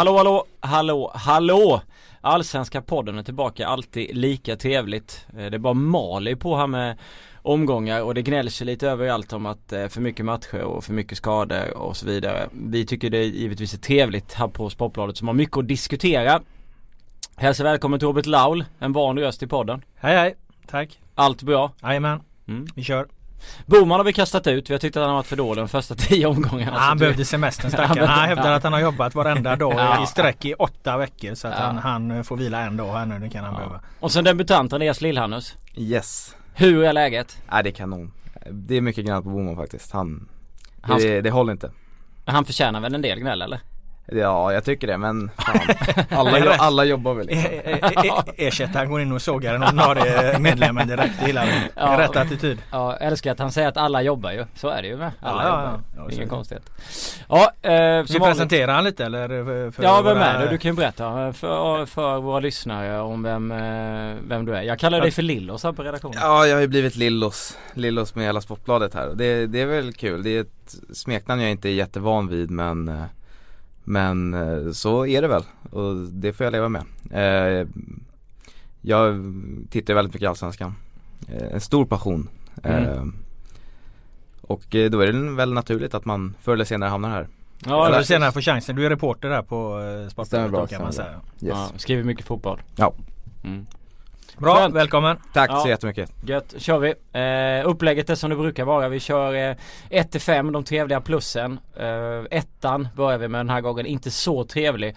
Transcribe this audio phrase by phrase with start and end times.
[0.00, 1.80] Hallå hallå, hallå, hallå!
[2.20, 5.26] Allsvenska podden är tillbaka, alltid lika trevligt.
[5.32, 6.98] Eh, det är bara Mali på här med
[7.42, 10.84] omgångar och det gnälls ju lite överallt om att det är för mycket matcher och
[10.84, 12.48] för mycket skador och så vidare.
[12.52, 16.40] Vi tycker det givetvis är trevligt här på Sportbladet som har mycket att diskutera.
[17.36, 19.84] Hälsa välkommen till Robert Laul, en van röst i podden.
[19.94, 20.36] Hej hej,
[20.66, 21.00] tack.
[21.14, 21.72] Allt bra?
[21.82, 22.66] Jajamän, mm.
[22.74, 23.19] vi kör.
[23.66, 24.70] Boman har vi kastat ut.
[24.70, 26.72] Vi har tyckt att han har varit för dålig de första tio omgångarna.
[26.72, 28.08] Ja, han behövde semestern stackaren.
[28.08, 30.02] Han hävdar att han har jobbat varenda dag ja.
[30.02, 31.34] i sträck i åtta veckor.
[31.34, 31.64] Så att ja.
[31.64, 33.18] han, han, får vila en dag här nu.
[33.18, 33.58] Det kan han ja.
[33.58, 33.80] behöva.
[34.00, 35.56] Och sen debutant Andreas Lillhannus.
[35.76, 36.36] Yes.
[36.54, 37.42] Hur är läget?
[37.50, 38.12] Ja, det är kanon.
[38.50, 39.92] Det är mycket gnäll på Boman faktiskt.
[39.92, 40.28] Han,
[40.80, 41.70] han det, det håller inte.
[42.24, 43.60] Han förtjänar väl en del gnäll eller?
[44.12, 46.26] Ja jag tycker det men fan.
[46.28, 47.50] alla, alla jobbar väl liksom.
[48.36, 51.68] Ersättaren går in och sågar den ordinarie medlemmen direkt, gillar det.
[51.76, 52.58] Ja, Rätt attityd.
[52.70, 54.44] Ja, älskar att han säger att alla jobbar ju.
[54.54, 55.10] Så är det ju med.
[55.20, 55.80] Alla ja, jobbar.
[55.96, 56.70] Ja, ja, Ingen konstighet.
[57.28, 59.70] Ja, eh, Ska vi presentera han lite eller?
[59.70, 60.48] För ja, vem är du?
[60.48, 64.62] Du kan ju berätta för, för våra lyssnare om vem, eh, vem du är.
[64.62, 66.18] Jag kallar dig för Lillos här på redaktionen.
[66.20, 67.58] Ja, jag har ju blivit Lillos.
[67.74, 69.10] Lillos med hela Sportbladet här.
[69.14, 70.22] Det, det är väl kul.
[70.22, 73.02] Det är ett smeknamn jag inte är jättevan vid men eh,
[73.84, 76.84] men eh, så är det väl och det får jag leva med.
[77.10, 77.68] Eh,
[78.80, 79.32] jag
[79.70, 80.74] tittar väldigt mycket Allsvenskan.
[81.28, 82.28] Eh, en stor passion.
[82.62, 83.14] Mm.
[84.40, 87.28] Och då är det väl naturligt att man förr eller senare hamnar här.
[87.66, 88.76] Ja, eller senare får chansen.
[88.76, 91.12] Du är reporter här på Sportbladet kan man säga.
[91.12, 91.20] Yes.
[91.40, 92.62] Ja, skriver mycket fotboll.
[92.76, 92.94] Ja.
[93.44, 93.66] Mm.
[94.40, 94.74] Bra, Skönt.
[94.74, 95.16] välkommen!
[95.32, 95.56] Tack ja.
[95.56, 96.12] så jättemycket!
[96.24, 96.94] Gött, kör vi!
[97.60, 98.88] Eh, upplägget är som det brukar vara.
[98.88, 99.56] Vi kör eh,
[99.90, 101.60] 1-5, de trevliga plussen.
[101.76, 104.96] Eh, ettan börjar vi med den här gången, inte så trevlig.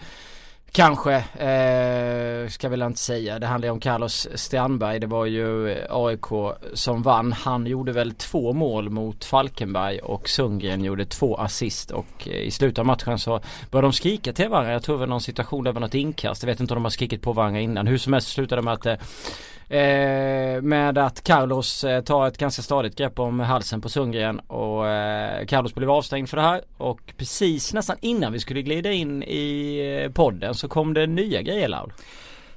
[0.76, 3.38] Kanske, eh, ska väl inte säga.
[3.38, 5.00] Det handlar ju om Carlos Strandberg.
[5.00, 7.32] Det var ju eh, AIK som vann.
[7.32, 12.50] Han gjorde väl två mål mot Falkenberg och Sundgren gjorde två assist och eh, i
[12.50, 14.72] slutet av matchen så började de skrika till varandra.
[14.72, 16.42] Jag tror det var någon situation där det var något inkast.
[16.42, 17.86] Jag vet inte om de har skrikit på varandra innan.
[17.86, 18.96] Hur som helst slutade det med att eh,
[19.68, 24.88] Eh, med att Carlos eh, tar ett ganska stadigt grepp om halsen på Sundgren och
[24.88, 29.22] eh, Carlos blev avstängd för det här och precis nästan innan vi skulle glida in
[29.22, 31.92] i eh, podden så kom det nya grejer Laul.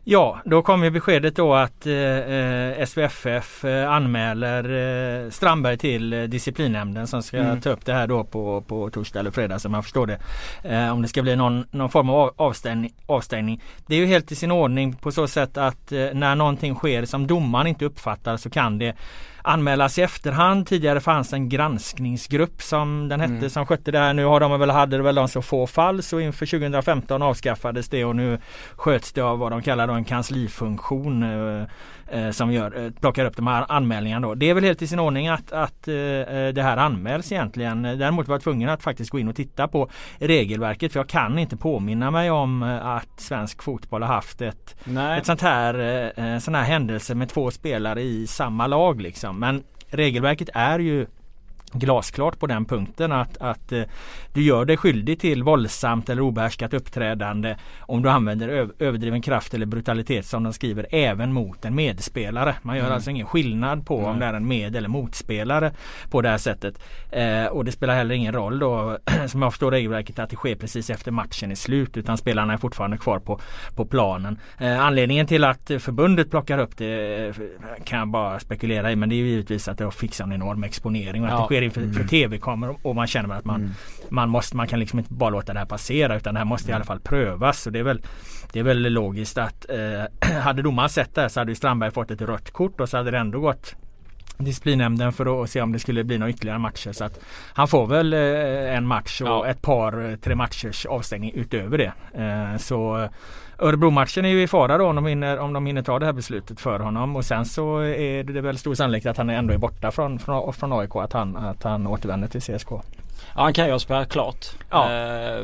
[0.10, 4.64] Ja, då kom ju beskedet då att eh, eh SVFF eh, anmäler
[5.26, 7.62] eh, Strandberg till eh, disciplinnämnden som ska mm.
[7.62, 10.20] ta upp det här då på, på torsdag eller fredag som man förstår det.
[10.64, 13.62] Eh, om det ska bli någon, någon form av avstängning, avstängning.
[13.88, 17.28] Det är ju helt i sin ordning på så sätt att när någonting sker som
[17.28, 18.96] domaren inte uppfattar så kan det
[19.48, 20.68] anmälas i efterhand.
[20.68, 23.50] Tidigare fanns en granskningsgrupp som den hette mm.
[23.50, 24.14] som skötte det här.
[24.14, 28.06] Nu har de väl, hade väl de så få fall så inför 2015 avskaffades det
[28.06, 28.40] och nu
[28.76, 31.24] sköts det av vad de kallar en kanslifunktion.
[32.12, 34.36] Eh, som gör, eh, plockar upp de här anmälningarna då.
[34.36, 37.84] Det är väl helt i sin ordning att, att eh, eh, det här anmäls egentligen.
[37.84, 41.40] Däremot var jag tvungen att faktiskt gå in och titta på regelverket för jag kan
[41.40, 44.76] inte påminna mig om att svensk fotboll har haft ett,
[45.18, 49.40] ett sånt här, sån här händelse med två spelare i samma lag liksom.
[49.40, 51.06] Men regelverket är ju
[51.72, 53.84] glasklart på den punkten att, att eh,
[54.34, 58.48] du gör dig skyldig till våldsamt eller obehärskat uppträdande om du använder
[58.80, 62.56] överdriven kraft eller brutalitet som de skriver även mot en medspelare.
[62.62, 62.96] Man gör mm.
[62.96, 64.10] alltså ingen skillnad på mm.
[64.10, 65.72] om det är en med eller motspelare
[66.10, 66.80] på det här sättet.
[67.12, 68.98] Eh, och det spelar heller ingen roll då
[69.28, 72.58] som jag förstår regelverket att det sker precis efter matchen är slut utan spelarna är
[72.58, 73.40] fortfarande kvar på,
[73.76, 74.40] på planen.
[74.60, 77.36] Eh, anledningen till att förbundet plockar upp det eh,
[77.84, 80.64] kan jag bara spekulera i men det är givetvis att det har fixat en enorm
[80.64, 81.40] exponering och att ja.
[81.40, 82.08] det sker inför mm.
[82.08, 83.74] tv-kameror och man känner att man, mm.
[84.10, 86.72] man måste, man kan liksom inte bara låta det här passera utan det här måste
[86.72, 87.68] i alla fall prövas.
[87.68, 88.02] Och det är väl,
[88.52, 92.12] det är väl logiskt att eh, hade domaren sett det här så hade Strandberg fått
[92.12, 93.76] ett rött kort och så hade det ändå gått
[94.38, 96.92] disciplinnämnden för att se om det skulle bli några ytterligare matcher.
[96.92, 97.20] Så att
[97.54, 99.48] han får väl eh, en match och ja.
[99.48, 101.94] ett par, eh, tre matchers avstängning utöver det.
[102.24, 103.10] Eh, så
[103.60, 106.14] Örebro-matchen är ju i fara då om de, hinner, om de hinner ta det här
[106.14, 109.58] beslutet för honom och sen så är det väl stor sannolikhet att han ändå är
[109.58, 112.72] borta från, från, från AIK att han, att han återvänder till CSK.
[112.72, 112.82] Ja
[113.34, 114.46] han kan ju spela klart.
[114.70, 114.92] Ja.
[114.92, 115.42] Eh,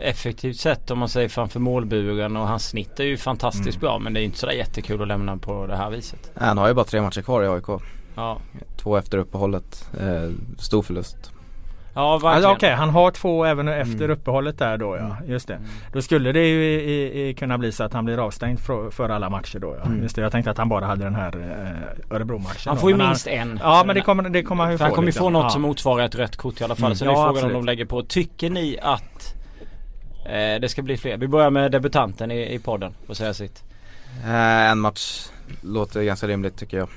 [0.00, 3.80] effektivt sett om man säger framför målburen och hans snitt är ju fantastiskt mm.
[3.80, 6.30] bra men det är inte sådär jättekul att lämna på det här viset.
[6.34, 7.82] Han har ju bara tre matcher kvar i AIK.
[8.14, 8.38] Ja.
[8.76, 9.90] Två efter uppehållet.
[10.00, 11.33] Eh, stor förlust.
[11.94, 12.34] Ja verkligen.
[12.34, 14.10] Alltså, Okej, okay, han har två även efter mm.
[14.10, 15.16] uppehållet där då ja.
[15.16, 15.30] Mm.
[15.30, 15.54] Just det.
[15.54, 15.68] Mm.
[15.92, 19.08] Då skulle det ju i, i, kunna bli så att han blir avstängd för, för
[19.08, 19.84] alla matcher då ja.
[19.86, 20.02] Mm.
[20.02, 22.68] Just det, jag tänkte att han bara hade den här eh, Örebro-matchen.
[22.70, 23.60] Han får ju minst han, en.
[23.62, 24.84] Ja men det kommer, det kommer han ju få.
[24.84, 25.50] Han kommer ju få något ja.
[25.50, 26.86] som motsvarar ett rött kort i alla fall.
[26.86, 26.96] Mm.
[26.96, 27.56] Så ja, det är frågan absolut.
[27.56, 28.02] om de lägger på.
[28.02, 29.34] Tycker ni att
[30.26, 31.16] eh, det ska bli fler?
[31.16, 32.94] Vi börjar med debutanten i, i podden.
[33.06, 33.64] Får säga sitt.
[34.24, 35.26] Eh, en match
[35.60, 36.88] låter ganska rimligt tycker jag.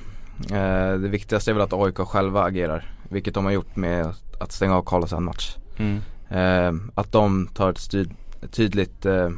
[0.51, 2.85] Eh, det viktigaste är väl att AIK själva agerar.
[3.09, 5.55] Vilket de har gjort med att stänga av Carlos en match.
[5.77, 6.01] Mm.
[6.29, 8.09] Eh, att de tar ett styr,
[8.51, 9.29] tydligt, eh,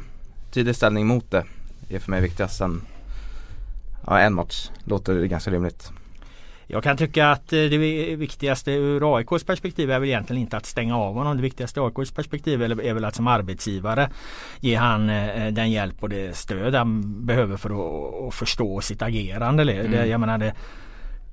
[0.50, 1.44] tydlig ställning mot det
[1.88, 2.56] är för mig viktigast.
[2.56, 2.82] Sen,
[4.06, 5.92] ja en match låter ganska rimligt.
[6.72, 7.78] Jag kan tycka att eh, det
[8.16, 11.36] viktigaste ur AIKs perspektiv är väl egentligen inte att stänga av honom.
[11.36, 14.10] Det viktigaste ur AIKs perspektiv är väl att som arbetsgivare
[14.60, 17.70] ge han eh, den hjälp och det stöd han behöver för
[18.28, 19.62] att förstå sitt agerande.
[19.62, 20.10] Mm.
[20.10, 20.54] Jag menar det,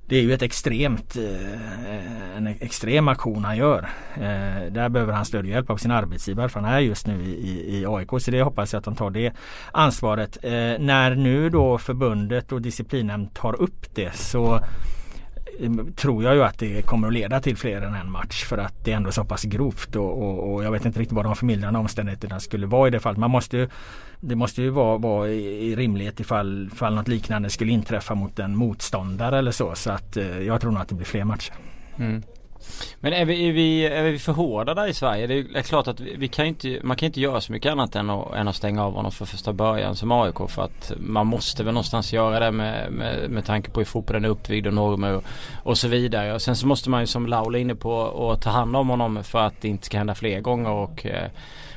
[0.08, 3.88] det är ju ett extremt, eh, en extrem aktion han gör.
[4.14, 7.24] Eh, där behöver han stöd och hjälp av sin arbetsgivare för han är just nu
[7.24, 8.08] i, i AIK.
[8.20, 9.32] Så det hoppas jag att han tar det
[9.72, 10.38] ansvaret.
[10.42, 14.60] Eh, när nu då förbundet och disciplinnämnd tar upp det så
[15.60, 18.58] Eh, tror jag ju att det kommer att leda till fler än en match för
[18.58, 21.24] att det är ändå så pass grovt och, och, och jag vet inte riktigt vad
[21.24, 23.18] de förmildrande omständigheterna skulle vara i det fallet.
[23.18, 23.68] Man måste ju,
[24.20, 28.56] det måste ju vara, vara i, rimlighet ifall, ifall något liknande skulle inträffa mot en
[28.56, 29.74] motståndare eller så.
[29.74, 31.54] Så att eh, jag tror nog att det blir fler matcher.
[31.96, 32.22] Mm.
[33.00, 35.26] Men är vi, är vi, är vi för hårda där i Sverige?
[35.26, 37.96] Det är klart att vi, vi kan inte, man kan inte göra så mycket annat
[37.96, 40.36] än att, än att stänga av honom för första början som AIK.
[40.48, 44.24] För att man måste väl någonstans göra det med, med, med tanke på hur fotbollen
[44.24, 45.24] är uppbyggd och normer och,
[45.62, 46.34] och så vidare.
[46.34, 48.88] Och sen så måste man ju som Laul är inne på att ta hand om
[48.88, 50.70] honom för att det inte ska hända fler gånger.
[50.70, 51.30] Och, eh,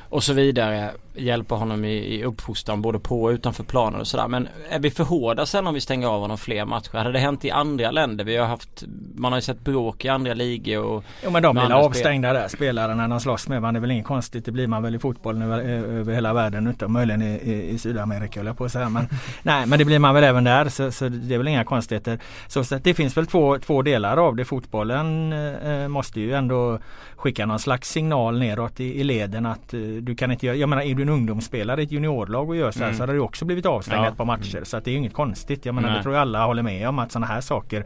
[0.08, 0.90] och så vidare.
[1.14, 4.28] Hjälpa honom i, i uppfostran både på och utanför planen och sådär.
[4.28, 6.96] Men är vi för hårda sen om vi stänger av honom fler matcher?
[6.98, 8.24] Hade det hänt i andra länder?
[8.24, 11.54] Vi har haft, man har ju sett bråk i andra ligor och Jo men de
[11.54, 12.42] blir avstängda spel.
[12.42, 13.80] där spelarna de slåss med varandra.
[13.80, 14.44] Det är väl inget konstigt.
[14.44, 15.58] Det blir man väl i fotbollen över,
[15.98, 18.88] över hela världen utom möjligen i, i, i Sydamerika höll jag på att säga.
[18.88, 19.08] Men,
[19.42, 22.18] nej men det blir man väl även där så, så det är väl inga konstigheter.
[22.46, 24.44] Så, så det finns väl två, två delar av det.
[24.44, 26.78] Fotbollen eh, måste ju ändå
[27.16, 30.68] skicka någon slags signal neråt i, i leden att eh, du kan inte göra, jag
[30.68, 32.96] menar du en ungdomsspelare i ett juniorlag och gör så här mm.
[32.96, 34.08] så hade du också blivit avstängd ja.
[34.08, 34.64] ett par matcher.
[34.64, 35.66] Så att det är inget konstigt.
[35.66, 35.98] Jag menar Nej.
[35.98, 37.84] det tror jag alla håller med om att sådana här saker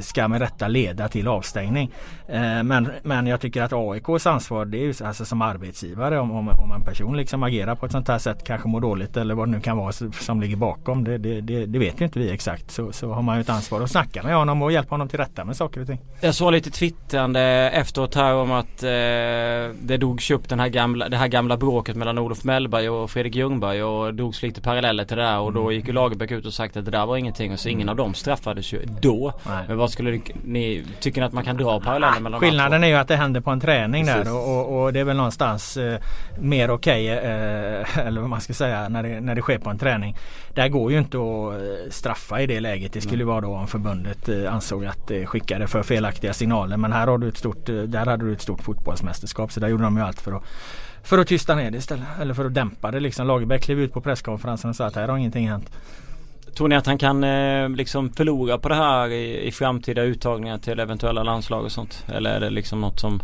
[0.00, 1.90] ska med rätta leda till avstängning.
[2.28, 6.30] Eh, men, men jag tycker att AIKs ansvar det är ju alltså som arbetsgivare om,
[6.30, 9.34] om, om en person liksom agerar på ett sånt här sätt kanske mår dåligt eller
[9.34, 11.04] vad det nu kan vara som ligger bakom.
[11.04, 12.70] Det, det, det, det vet ju inte vi exakt.
[12.70, 15.18] Så, så har man ju ett ansvar att snacka med honom och hjälpa honom till
[15.18, 16.00] rätta med saker och ting.
[16.20, 17.40] Jag såg lite twittrande
[17.70, 18.88] efteråt här om att eh,
[19.80, 23.34] det drogs upp den här gamla, det här gamla bråket mellan Olof Mellberg och Fredrik
[23.34, 25.72] Ljungberg och drogs lite paralleller till det där och då mm.
[25.72, 27.96] gick ju Lagerbäck ut och sagt att det där var ingenting och så ingen av
[27.96, 29.32] dem straffades ju då.
[29.46, 29.64] Nej.
[29.68, 32.94] Men vad skulle ni, tycker ni att man kan dra paralleller mellan Skillnaden är ju
[32.94, 34.24] att det händer på en träning Precis.
[34.24, 36.00] där och, och, och, det är väl någonstans eh,
[36.38, 39.70] mer okej okay, eh, eller vad man ska säga när det, när det sker på
[39.70, 40.16] en träning.
[40.54, 42.92] Där går ju inte att eh, straffa i det läget.
[42.92, 43.28] Det skulle mm.
[43.28, 46.76] vara då om förbundet eh, ansåg att det skickade för felaktiga signaler.
[46.76, 49.68] Men här har du ett stort, eh, där hade du ett stort fotbollsmästerskap så där
[49.68, 50.42] gjorde de ju allt för att
[51.08, 52.06] för att tysta ner det istället.
[52.20, 53.26] Eller för att dämpa det liksom.
[53.26, 55.70] Lagerbäck klev ut på presskonferensen och sa att här har ingenting hänt.
[56.56, 60.58] Tror ni att han kan eh, liksom förlora på det här i, i framtida uttagningar
[60.58, 62.04] till eventuella landslag och sånt?
[62.08, 63.22] Eller är det liksom något som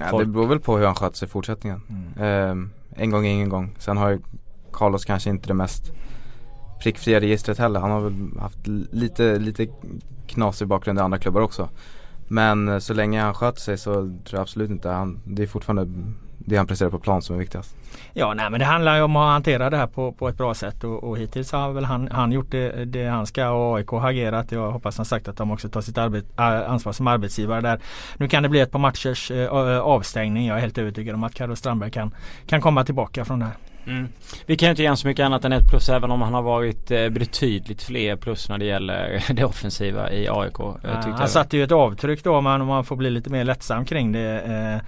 [0.00, 0.26] ja, folk...
[0.26, 1.82] Det beror väl på hur han sköter sig i fortsättningen.
[1.88, 2.60] Mm.
[2.60, 3.74] Eh, en gång ingen gång.
[3.78, 4.18] Sen har ju
[4.72, 5.92] Carlos kanske inte det mest
[6.82, 7.80] prickfria registret heller.
[7.80, 9.66] Han har väl haft lite, lite
[10.26, 11.68] knasig bakgrund i andra klubbar också.
[12.28, 15.46] Men eh, så länge han sköter sig så tror jag absolut inte han, det är
[15.46, 15.88] fortfarande
[16.46, 17.76] det han presterar på plan som är viktigast.
[18.12, 20.54] Ja nej men det handlar ju om att hantera det här på, på ett bra
[20.54, 23.88] sätt och, och hittills har väl han, han gjort det, det han ska och AIK
[23.88, 24.52] har agerat.
[24.52, 27.80] Jag hoppas han sagt att de också tar sitt arbet, ansvar som arbetsgivare där.
[28.16, 30.46] Nu kan det bli ett par matchers äh, avstängning.
[30.46, 32.14] Jag är helt övertygad om att Carlo Strandberg kan,
[32.46, 33.54] kan komma tillbaka från det här.
[33.86, 34.08] Mm.
[34.46, 36.42] Vi kan ju inte ge så mycket annat än ett plus även om han har
[36.42, 40.58] varit eh, betydligt fler plus när det gäller det offensiva i AIK.
[40.58, 43.44] Ja, han satte ju ett avtryck då om man, om man får bli lite mer
[43.44, 44.40] lättsam kring det.
[44.40, 44.86] Eh,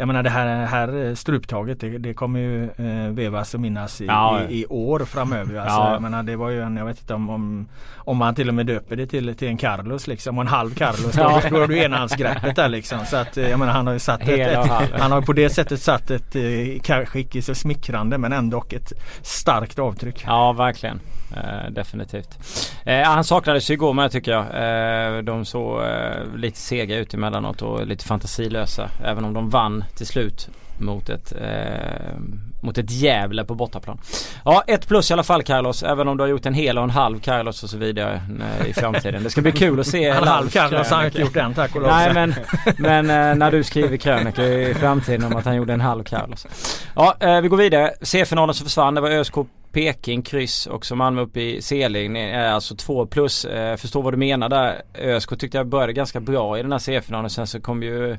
[0.00, 4.06] jag menar det här, här struptaget det, det kommer ju eh, vevas och minnas i,
[4.06, 4.40] ja.
[4.48, 5.58] i, i, år framöver.
[5.58, 5.92] Alltså, ja.
[5.92, 8.54] Jag menar det var ju en, jag vet inte om, om, om man till och
[8.54, 11.16] med döper det till, till en Carlos liksom och en halv Carlos.
[11.16, 11.42] Ja.
[11.50, 12.98] Då, har du enhandsgreppet där liksom.
[13.06, 15.82] Så att jag menar han har ju satt ett, ett, han har på det sättet
[15.82, 16.42] satt ett eh,
[16.82, 18.92] kanske icke så smickrande men ändå ett
[19.22, 20.24] starkt avtryck.
[20.26, 21.00] Ja verkligen.
[21.36, 22.38] Eh, definitivt.
[22.84, 24.44] Eh, han saknades ju igår med tycker jag.
[24.44, 28.90] Eh, de såg eh, lite sega ut emellanåt och lite fantasilösa.
[29.04, 32.18] Även om de vann till slut mot ett, eh,
[32.60, 33.98] mot ett Gävle på bortaplan.
[34.44, 35.82] Ja, ett plus i alla fall Carlos.
[35.82, 38.22] Även om du har gjort en hel och en halv Carlos och så vidare
[38.66, 39.22] i framtiden.
[39.22, 40.04] Det ska bli kul att se.
[40.08, 41.90] en halv Carlos har han inte gjort än tack och lov.
[41.90, 42.34] Nej men,
[42.78, 46.46] men när du skriver krönikor i framtiden om att han gjorde en halv Carlos.
[46.94, 47.90] Ja, vi går vidare.
[48.02, 48.94] C-finalen som försvann.
[48.94, 49.34] Det var ÖSK
[49.72, 53.44] Peking kryss och så Malmö upp i Seling är alltså två plus.
[53.44, 54.82] Eh, förstår vad du menar där.
[54.94, 57.30] ÖSK tyckte jag började ganska bra i den här C-finalen.
[57.30, 58.16] Sen så kom ju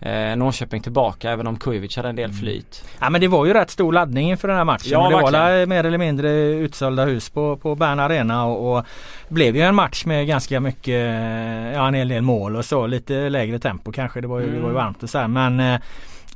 [0.00, 2.36] eh, Norrköping tillbaka även om Kujovic hade en del mm.
[2.36, 2.84] flyt.
[3.00, 4.90] Ja men det var ju rätt stor laddning inför den här matchen.
[4.90, 8.84] Ja, det var mer eller mindre utsålda hus på, på Bern Arena och, och
[9.28, 11.02] blev ju en match med ganska mycket,
[11.74, 12.86] ja en hel del mål och så.
[12.86, 14.20] Lite lägre tempo kanske.
[14.20, 14.56] Det var ju, mm.
[14.56, 14.84] det var ju mm.
[14.84, 15.28] varmt och så här.
[15.28, 15.80] Men eh,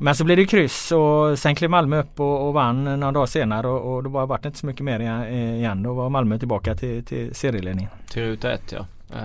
[0.00, 3.26] Men så blev det kryss och sen klev Malmö upp och, och vann några dagar
[3.26, 5.82] senare och, och då var det inte så mycket mer igen.
[5.82, 7.90] Då var Malmö tillbaka till, till serieledningen.
[8.10, 8.86] Till ruta ett ja.
[9.14, 9.18] Uh,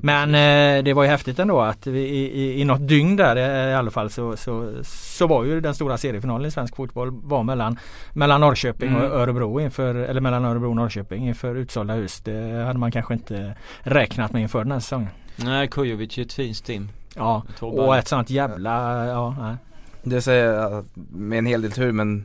[0.00, 3.72] Men eh, det var ju häftigt ändå att vi, i, i något dygn där eh,
[3.72, 7.42] i alla fall så, så, så var ju den stora seriefinalen i svensk fotboll var
[7.42, 7.78] mellan,
[8.12, 9.02] mellan Norrköping mm.
[9.02, 12.20] och Örebro inför, eller mellan Örebro och Norrköping inför utsålda hus.
[12.20, 15.08] Det hade man kanske inte räknat med inför den här säsongen.
[15.36, 16.88] Nej Kujovic är ett fint stim.
[17.16, 19.56] Ja och ett sånt jävla, ja nej.
[20.02, 22.24] Det säger jag med en hel del tur men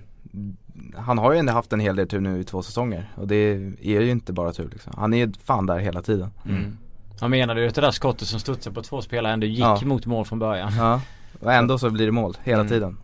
[0.95, 3.35] han har ju ändå haft en hel del tur nu i två säsonger och det
[3.81, 4.93] är ju inte bara tur liksom.
[4.97, 6.29] Han är fan där hela tiden.
[6.45, 6.77] Mm.
[7.19, 9.79] Han menade ju att det där skottet som studsade på två spelare ändå gick ja.
[9.83, 10.71] mot mål från början.
[10.77, 11.01] Ja,
[11.39, 12.69] och ändå så blir det mål hela mm.
[12.69, 12.97] tiden.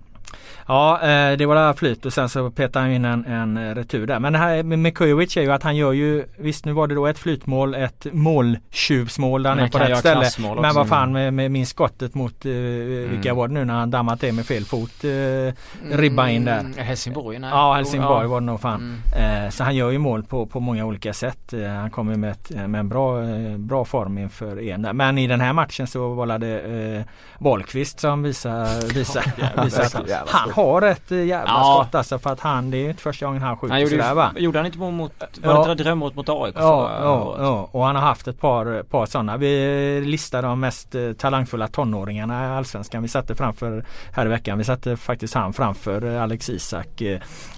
[0.68, 3.76] Ja eh, det var det här flyt och sen så petar han in en, en
[3.76, 4.20] retur där.
[4.20, 6.96] Men det här med Kujovic är ju att han gör ju Visst nu var det
[6.96, 10.30] då ett flytmål, ett måltjuvsmål där han är på rätt ställe.
[10.62, 13.36] Men vad fan med, med min skottet mot, eh, vilka mm.
[13.36, 15.04] var det nu när han dammat det med fel fot?
[15.04, 15.54] Eh,
[15.98, 16.60] ribba in där.
[16.60, 17.40] Mm, Helsingborg?
[17.40, 17.50] Nej.
[17.50, 18.28] Ja Helsingborg ja.
[18.28, 19.02] var det nog fan.
[19.16, 19.46] Mm.
[19.46, 21.54] Eh, så han gör ju mål på, på många olika sätt.
[21.54, 24.94] Eh, han kommer med, ett, med en bra, eh, bra form inför en där.
[24.94, 27.04] Men i den här matchen så var det eh,
[27.40, 29.90] Wahlqvist som visar, visar, visar
[30.24, 31.80] att han har ett eh, jävla ja.
[31.82, 34.14] skott alltså för att han, det är inte första gången han skjuter han gjorde, sådär
[34.14, 34.32] va?
[34.38, 35.66] Gjorde han inte mål mot, var ja.
[35.66, 36.56] det inte drömmålet mot AIK?
[36.58, 39.38] Ja, ja, ja, och han har haft ett par, par sådana.
[39.38, 43.02] Vi listade de mest eh, talangfulla tonåringarna i Allsvenskan.
[43.02, 47.02] Vi satte framför, här i veckan, vi satte faktiskt han framför eh, Alex Isak.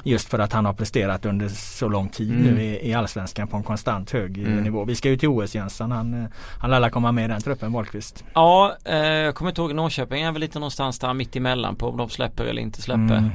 [0.03, 2.55] Just för att han har presterat under så lång tid mm.
[2.55, 4.63] nu i, i Allsvenskan på en konstant hög mm.
[4.63, 4.83] nivå.
[4.83, 5.91] Vi ska ju till OS Jönsson.
[5.91, 6.27] Han,
[6.59, 8.23] han lär komma med i den truppen, Wahlqvist.
[8.33, 11.89] Ja, eh, jag kommer inte ihåg Norrköping är väl lite någonstans där mitt emellan på
[11.89, 13.17] om de släpper eller inte släpper.
[13.17, 13.31] Mm.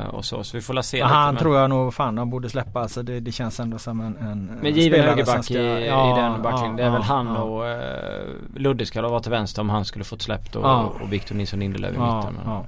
[0.00, 1.02] Uh, och så, så vi får la se.
[1.02, 2.80] Han lite, tror jag nog fan de borde släppa.
[2.80, 6.22] Alltså det, det känns ändå som en, en Men given högerback ska, i, ja, i
[6.22, 6.70] den backlinjen.
[6.70, 9.84] Ja, det är ja, väl han och uh, Ludde ska vara till vänster om han
[9.84, 12.38] skulle fått släppt och, och Victor Nilsson Lindelöf i mitten.
[12.44, 12.62] Men,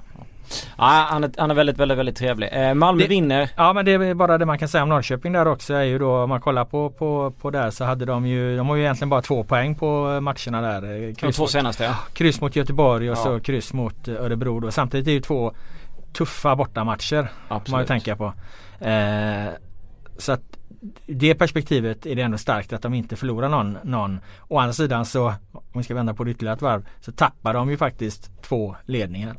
[0.77, 2.49] Ja, han, är, han är väldigt, väldigt, väldigt trevlig.
[2.51, 3.49] Eh, Malmö det, vinner.
[3.55, 5.99] Ja men det är bara det man kan säga om Norrköping där också är ju
[5.99, 8.81] då om man kollar på, på, på där så hade de ju De har ju
[8.81, 11.13] egentligen bara två poäng på matcherna där.
[11.13, 11.95] Kryss De två senaste ja.
[12.13, 13.23] Kryss mot Göteborg och ja.
[13.23, 14.71] så kryss mot Örebro då.
[14.71, 15.53] Samtidigt är det ju två
[16.13, 17.31] tuffa bortamatcher.
[17.47, 17.71] Absolut.
[17.71, 18.33] Man ju tänka på.
[18.85, 19.47] Eh,
[20.17, 20.41] så att
[21.05, 24.19] det perspektivet är det ändå starkt att de inte förlorar någon, någon.
[24.47, 27.53] Å andra sidan så, om vi ska vända på det ytterligare ett varv, så tappar
[27.53, 29.35] de ju faktiskt två ledningar.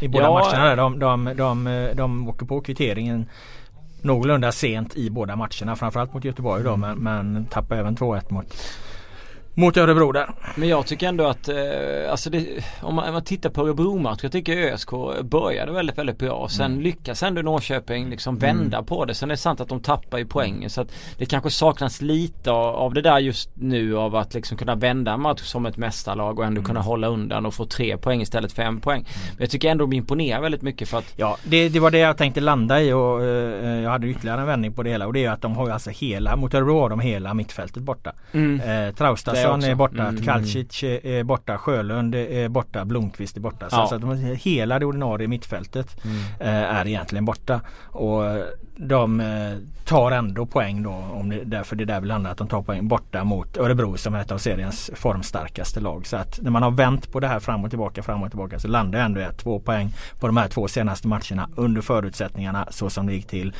[0.00, 0.32] I båda ja.
[0.32, 0.76] matcherna.
[0.76, 3.26] De, de, de, de åker på kvitteringen
[4.02, 5.76] någorlunda sent i båda matcherna.
[5.76, 8.56] Framförallt mot Göteborg då men, men tappar även 2-1 mot
[9.54, 10.30] mot Örebro där.
[10.54, 11.56] Men jag tycker ändå att, eh,
[12.10, 12.46] alltså det,
[12.80, 14.90] om, man, om man tittar på Örebro-matchen, jag tycker ÖSK
[15.22, 16.48] började väldigt, väldigt bra.
[16.48, 16.80] Sen mm.
[16.80, 18.86] lyckas ändå Norrköping liksom vända mm.
[18.86, 19.14] på det.
[19.14, 22.50] Sen är det sant att de tappar ju poängen så att det kanske saknas lite
[22.50, 25.76] av, av, det där just nu av att liksom kunna vända en match som ett
[25.76, 26.64] mästarlag och ändå mm.
[26.64, 29.00] kunna hålla undan och få tre poäng istället för fem poäng.
[29.00, 29.10] Mm.
[29.30, 31.98] Men jag tycker ändå de imponerar väldigt mycket för att Ja, det, det var det
[31.98, 33.26] jag tänkte landa i och uh,
[33.82, 35.90] jag hade ytterligare en vändning på det hela och det är att de har alltså
[35.90, 38.12] hela, mot Örebro har de hela mittfältet borta.
[38.32, 38.60] Mm.
[38.60, 40.22] Uh, Traustas Johansson är borta, mm.
[40.22, 43.70] Kalcic är borta, Sjölund är borta, Blomqvist är borta.
[43.70, 43.86] Så, ja.
[43.86, 46.16] så att hela det ordinarie mittfältet mm.
[46.40, 47.60] Eh, är egentligen borta.
[47.84, 48.22] Och
[48.76, 49.26] de eh,
[49.84, 52.62] tar ändå poäng då om det, därför det är där vi landar att de tar
[52.62, 56.06] poäng borta mot Örebro som är ett av seriens formstarkaste lag.
[56.06, 58.58] Så att när man har vänt på det här fram och tillbaka fram och tillbaka
[58.58, 62.90] så landar ändå ett två poäng på de här två senaste matcherna under förutsättningarna så
[62.90, 63.54] som det gick till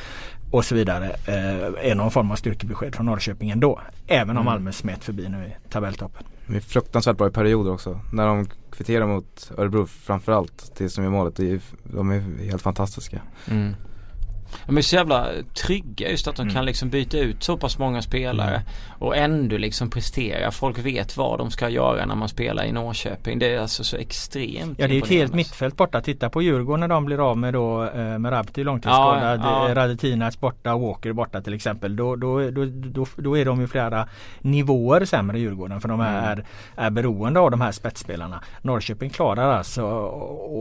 [0.53, 1.05] och så vidare.
[1.25, 3.79] Eh, är någon form av styrkebesked från Norrköping ändå.
[4.07, 4.45] Även om mm.
[4.45, 6.23] Malmö smet förbi nu i tabelltoppen.
[6.47, 7.99] De är fruktansvärt bra i perioder också.
[8.11, 11.35] När de kvitterar mot Örebro framförallt, det som är målet.
[11.83, 13.21] De är helt fantastiska.
[13.51, 13.75] Mm.
[14.65, 15.27] De är så jävla
[15.67, 16.53] trygga just att de mm.
[16.53, 18.63] kan liksom byta ut så pass många spelare mm.
[18.99, 20.51] och ändå liksom prestera.
[20.51, 23.39] Folk vet vad de ska göra när man spelar i Norrköping.
[23.39, 26.01] Det är alltså så extremt Ja det är ett helt mittfält borta.
[26.01, 29.75] Titta på Djurgården när de blir av med då eh, med Rabti långtidsskadad, ja, ja.
[29.75, 31.95] Radetinac borta, Walker borta till exempel.
[31.95, 34.07] Då, då, då, då, då är de ju flera
[34.41, 36.45] nivåer sämre Djurgården för de är, mm.
[36.75, 38.43] är beroende av de här spetsspelarna.
[38.61, 40.05] Norrköping klarar alltså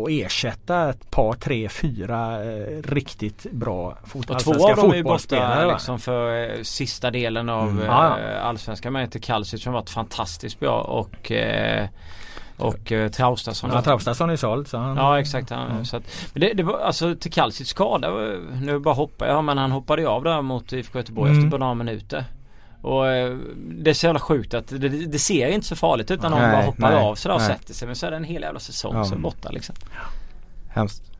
[0.04, 5.72] att ersätta ett par, tre, fyra eh, riktigt bra och två av dem är borta
[5.72, 7.88] liksom för eh, sista delen av mm.
[7.88, 11.88] eh, allsvenskan med till Kalsic som varit fantastiskt bra och eh,
[12.56, 13.70] och eh, Traustason.
[13.72, 15.50] Ja Traustason är såld så han, Ja exakt.
[15.50, 15.84] Han, mm.
[15.84, 18.10] så att, men det, det var alltså till Kalsic skada.
[18.62, 21.44] Nu bara hoppar jag men han hoppade av där mot IFK Göteborg mm.
[21.44, 22.24] efter bara några minuter.
[22.82, 23.04] Och
[23.56, 26.40] det är så jävla sjukt att det, det ser inte så farligt ut när någon
[26.40, 27.86] bara hoppar nej, av sådär och sätter sig.
[27.86, 29.04] Men så är det en hel jävla säsong ja.
[29.04, 29.74] som borta liksom.
[30.68, 31.11] Hemskt.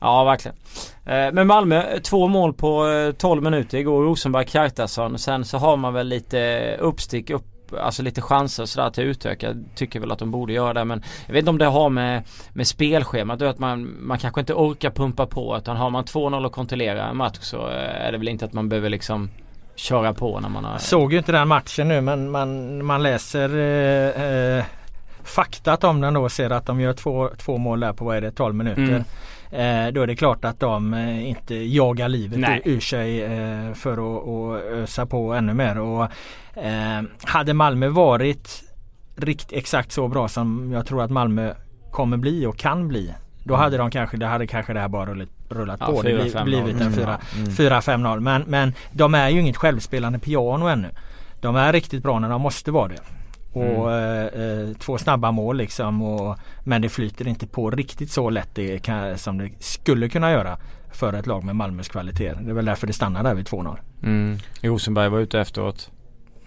[0.00, 0.56] Ja verkligen.
[1.06, 2.86] Eh, men Malmö, två mål på
[3.18, 4.04] 12 eh, minuter igår.
[4.04, 5.18] Rosenberg, Kjartason.
[5.18, 7.44] Sen så har man väl lite uppstick upp
[7.78, 9.54] alltså lite chanser sådär till att utöka.
[9.74, 12.22] Tycker väl att de borde göra det men jag vet inte om det har med,
[12.52, 16.52] med spelschemat att man, man kanske inte orkar pumpa på utan har man 2-0 och
[16.52, 19.30] kontrollera en match så är det väl inte att man behöver liksom
[19.74, 20.78] köra på när man har...
[20.78, 24.64] Såg ju inte den matchen nu men man, man läser eh, eh,
[25.24, 28.20] faktat om den då ser att de gör två, två mål där på vad är
[28.20, 28.82] det 12 minuter.
[28.82, 29.04] Mm.
[29.50, 32.62] Eh, då är det klart att de eh, inte jagar livet Nej.
[32.64, 35.78] ur sig eh, för att ösa på ännu mer.
[35.78, 36.08] Och,
[37.22, 38.62] hade Malmö varit
[39.16, 41.54] rikt, exakt så bra som jag tror att Malmö
[41.90, 43.14] kommer bli och kan bli.
[43.44, 46.02] Då hade de kanske, det hade kanske det här bara rullat, rullat ja, på.
[46.02, 48.12] 4, det bli, blivit en 4-5-0.
[48.12, 48.24] Mm.
[48.24, 50.88] Men, men de är ju inget självspelande piano ännu.
[51.40, 53.00] De är riktigt bra när de måste vara det.
[53.52, 54.68] Och mm.
[54.70, 56.02] Eh, två snabba mål liksom.
[56.02, 60.30] Och, men det flyter inte på riktigt så lätt det kan, som det skulle kunna
[60.30, 60.58] göra
[60.92, 62.34] för ett lag med Malmös kvalitet.
[62.40, 63.76] Det är väl därför det stannar där vid 2-0.
[64.02, 64.38] Mm.
[64.62, 65.90] Rosenberg var ute efteråt.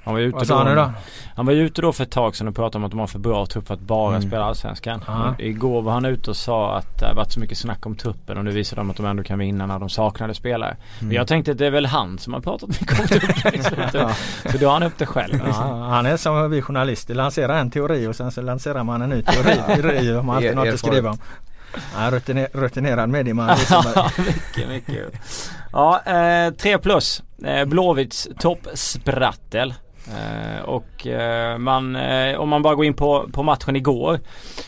[0.03, 0.91] Han var ute Vad sa han nu då?
[1.35, 3.19] Han var ute då för ett tag sedan och pratade om att de har för
[3.19, 4.27] bra trupp för att bara mm.
[4.27, 5.01] spela Allsvenskan.
[5.39, 8.37] Igår var han ute och sa att det har varit så mycket snack om truppen
[8.37, 10.69] och nu visar de att de ändå kan vinna när de saknade spelare.
[10.69, 11.07] Mm.
[11.07, 13.63] Men jag tänkte att det är väl han som har pratat mycket om truppen.
[14.51, 15.41] så då har han upp det själv.
[15.45, 17.13] Ja, han är som vi journalister.
[17.13, 20.65] Lanserar en teori och sen så lanserar man en ny teori om man inte har
[20.65, 21.17] något att skriva om.
[21.97, 23.49] Ja, rutiner, rutinerad medieman.
[24.17, 25.13] mycket, mycket.
[25.71, 27.23] Ja, eh, 3 plus.
[27.45, 29.73] Eh, Blåvitts toppsprattel.
[30.07, 34.19] Eh, och eh, man, eh, om man bara går in på, på matchen igår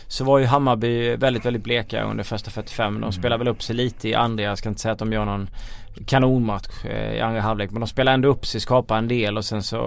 [0.08, 2.94] så var ju Hammarby väldigt, väldigt bleka under första 45.
[2.94, 3.12] De mm.
[3.12, 4.44] spelar väl upp sig lite i andra.
[4.44, 5.50] Jag ska inte säga att de gör någon
[6.06, 7.72] kanonmatch i andra halvlek.
[7.72, 9.78] Men de spelar ändå upp sig, skapar en del och sen så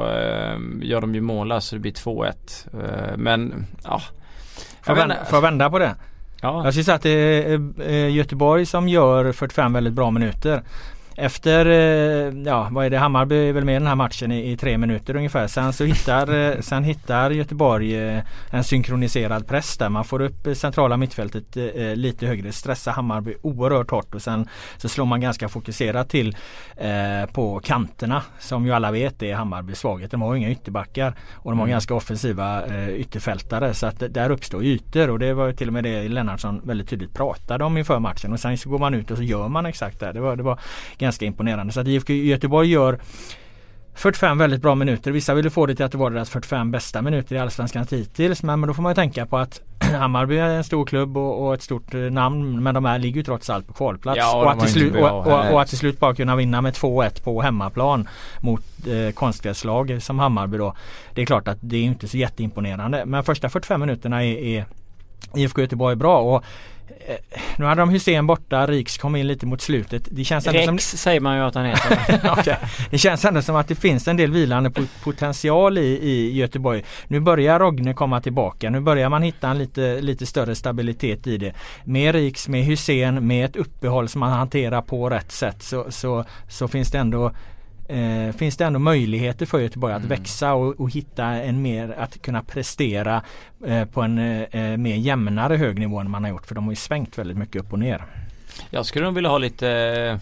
[0.83, 3.17] gör de ju mål så det blir 2-1.
[3.17, 4.00] men ja.
[4.83, 5.95] Får jag, vända, får jag vända på det?
[6.40, 6.64] Ja.
[6.64, 7.45] Jag skulle säga att det
[7.87, 10.62] är Göteborg som gör 45 väldigt bra minuter.
[11.21, 14.53] Efter, eh, ja vad är det, Hammarby är väl med i den här matchen i,
[14.53, 15.47] i tre minuter ungefär.
[15.47, 19.89] Sen så hittar, eh, sen hittar Göteborg eh, en synkroniserad press där.
[19.89, 21.57] Man får upp centrala mittfältet
[21.95, 26.37] lite högre, stressar Hammarby oerhört hårt och sen så slår man ganska fokuserat till
[27.33, 28.23] på kanterna.
[28.39, 30.11] Som ju alla vet är Hammarbys svaghet.
[30.11, 31.71] De har inga ytterbackar och de har mm.
[31.71, 33.75] ganska offensiva ytterfältare.
[33.75, 37.15] Så att där uppstår ytor och det var till och med det Lennartsson väldigt tydligt
[37.15, 38.33] pratade om inför matchen.
[38.33, 40.13] Och sen så går man ut och så gör man exakt det.
[40.13, 40.59] Det var, det var
[41.08, 41.73] ganska imponerande.
[41.73, 42.99] Så att IFK Göteborg gör
[43.94, 45.10] 45 väldigt bra minuter.
[45.10, 48.42] Vissa vill få det till att det var deras 45 bästa minuter i Allsvenskan hittills.
[48.42, 51.47] Men, men då får man ju tänka på att Hammarby är en stor klubb och,
[51.47, 52.62] och ett stort eh, namn.
[52.62, 54.18] Men de här ligger ju trots allt på kvalplats.
[54.18, 57.42] Ja, och, och, att och, och, att till slut bara kunna vinna med 2-1 på
[57.42, 58.08] hemmaplan
[58.40, 60.75] mot eh, konstgräslag som Hammarby då.
[61.14, 63.04] Det är klart att det är inte så jätteimponerande.
[63.04, 64.64] Men första 45 minuterna är, är
[65.34, 66.18] IFK Göteborg bra.
[66.18, 66.44] Och
[67.57, 70.09] nu hade de Hussein borta, Riks kom in lite mot slutet.
[70.11, 70.79] Det känns Rex som...
[70.79, 72.33] säger man ju att han heter.
[72.39, 72.57] okay.
[72.91, 74.73] Det känns ändå som att det finns en del vilande
[75.05, 76.85] potential i, i Göteborg.
[77.09, 78.71] Nu börjar Rogne komma tillbaka.
[78.71, 81.53] Nu börjar man hitta en lite, lite större stabilitet i det.
[81.85, 86.25] Med Riks, med Hussein, med ett uppehåll som man hanterar på rätt sätt så, så,
[86.49, 87.33] så finns det ändå
[87.89, 90.09] eh, finns det ändå möjligheter för Göteborg att mm.
[90.09, 93.23] växa och, och, hitta en mer, att kunna prestera
[93.67, 96.47] eh, på en eh, mer jämnare hög nivå än man har gjort.
[96.47, 98.05] För de har ju svängt väldigt mycket upp och ner.
[98.71, 100.21] Jag skulle nog vilja ha lite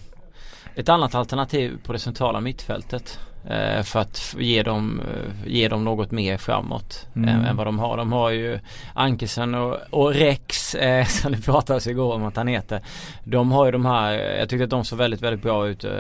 [0.75, 3.19] ett annat alternativ på det centrala mittfältet.
[3.51, 7.29] Eh, för att ge dem, eh, ge dem något mer framåt mm.
[7.29, 7.97] än, än, vad de har.
[7.97, 8.59] De har ju
[8.95, 12.81] Ankesen och, och Rex eh, som det pratades igår om att han heter.
[13.25, 15.91] De har ju de här, jag tyckte att de såg väldigt väldigt bra ut eh,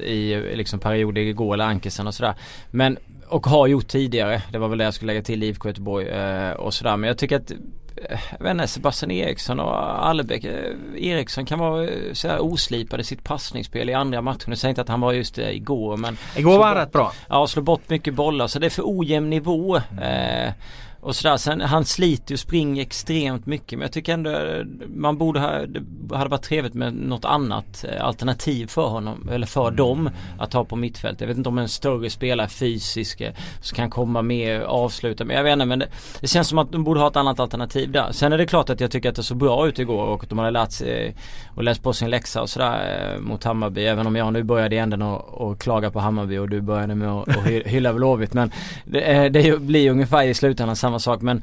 [0.00, 2.34] i liksom perioder igår eller Ankesen och sådär.
[2.70, 4.42] Men och har gjort tidigare.
[4.50, 6.96] Det var väl det jag skulle lägga till IFK Göteborg eh, och sådär.
[6.96, 7.52] Men jag tycker att
[8.10, 10.44] jag vet inte, Sebastian Eriksson och Allebäck.
[10.44, 14.48] Eh, Eriksson kan vara eh, så här oslipad i sitt passningsspel i andra matcher.
[14.48, 17.12] Nu säger inte att han var just det igår men Igår var han rätt bra.
[17.28, 19.80] Ja, slår bort mycket bollar så det är för ojämn nivå.
[19.92, 20.46] Mm.
[20.48, 20.52] Eh,
[21.02, 21.36] och sådär.
[21.36, 24.30] Sen, han sliter och springer extremt mycket men jag tycker ändå
[24.96, 29.46] man borde ha, det hade varit trevligt med något annat eh, alternativ för honom eller
[29.46, 29.76] för mm.
[29.76, 31.20] dem att ha på mittfält.
[31.20, 35.24] Jag vet inte om en större spelare fysisk eh, som kan komma med och avsluta
[35.24, 35.88] men jag vet inte men det,
[36.20, 38.12] det, känns som att de borde ha ett annat alternativ där.
[38.12, 40.28] Sen är det klart att jag tycker att det såg bra ut igår och att
[40.28, 41.16] de hade lärt sig
[41.56, 43.84] och läst på sin läxa och sådär eh, mot Hammarby.
[43.84, 46.94] Även om jag nu började i änden och, och klaga på Hammarby och du började
[46.94, 48.52] med att hylla Blåvitt men
[48.84, 51.42] det, det blir ungefär i slutändan samma sak men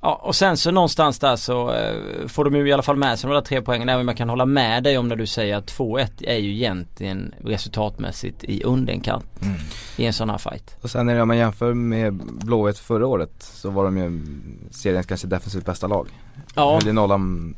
[0.00, 3.18] Ja och sen så någonstans där så eh, får de ju i alla fall med
[3.18, 5.26] sig de där tre poängen även om jag kan hålla med dig om när du
[5.26, 9.54] säger att 2-1 är ju egentligen resultatmässigt i underkant mm.
[9.96, 10.76] i en sån här fight.
[10.80, 14.22] Och sen är det om man jämför med Blåvitt förra året så var de ju
[14.70, 16.08] seriens kanske defensivt bästa lag.
[16.54, 16.80] Ja.
[16.82, 17.54] Höll nollan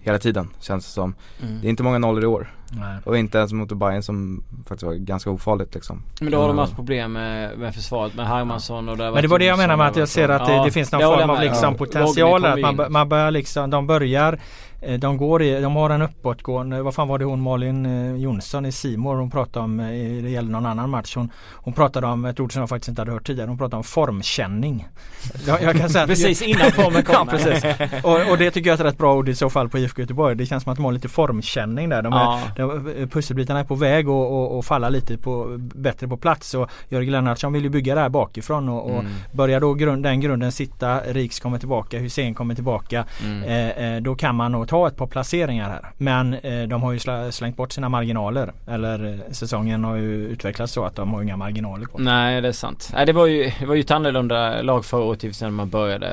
[0.00, 1.14] hela tiden känns det som.
[1.42, 1.60] Mm.
[1.60, 2.55] Det är inte många nollor i år.
[2.70, 2.98] Nej.
[3.04, 6.02] Och inte ens mot Bayern som faktiskt var ganska ofarligt liksom.
[6.20, 9.28] Men då har de haft problem med, med försvaret med Hermansson och det Men det
[9.28, 11.40] var det jag menar med att jag ser att det, det finns någon form av
[11.40, 14.40] liksom potential att man, man börjar liksom, de börjar
[14.98, 18.66] de, går i, de har en uppåtgående, vad fan var det hon Malin eh, Jonsson
[18.66, 19.86] i Simor hon pratade om, eh,
[20.22, 21.16] det gäller någon annan match.
[21.16, 23.48] Hon, hon pratade om ett ord som jag faktiskt inte hade hört tidigare.
[23.48, 24.88] Hon pratade om formkänning.
[25.46, 27.18] Jag, jag kan säga precis innan formen kommer.
[27.18, 27.64] ja, precis.
[28.04, 30.00] Och, och, det tycker jag är ett rätt bra ord i så fall på IFK
[30.02, 30.36] Göteborg.
[30.36, 32.02] Det känns som att de har lite formkänning där.
[32.02, 32.40] De är, ja.
[32.56, 36.54] de, pusselbitarna är på väg och, och, och, falla lite på, bättre på plats.
[36.54, 39.12] Och Jörgen Lennartsson vill ju bygga det här bakifrån och, och mm.
[39.32, 43.04] börjar då grund, den grunden sitta, Riks kommer tillbaka, Hussein kommer tillbaka.
[43.24, 43.42] Mm.
[43.96, 45.90] Eh, då kan man nog ta ett par placeringar här.
[45.96, 46.98] Men eh, de har ju
[47.32, 48.52] slängt bort sina marginaler.
[48.66, 52.00] Eller eh, säsongen har ju utvecklats så att de har inga marginaler kvar.
[52.00, 52.90] Nej det är sant.
[52.92, 56.08] Nej, det, var ju, det var ju ett annorlunda lag förra året när man började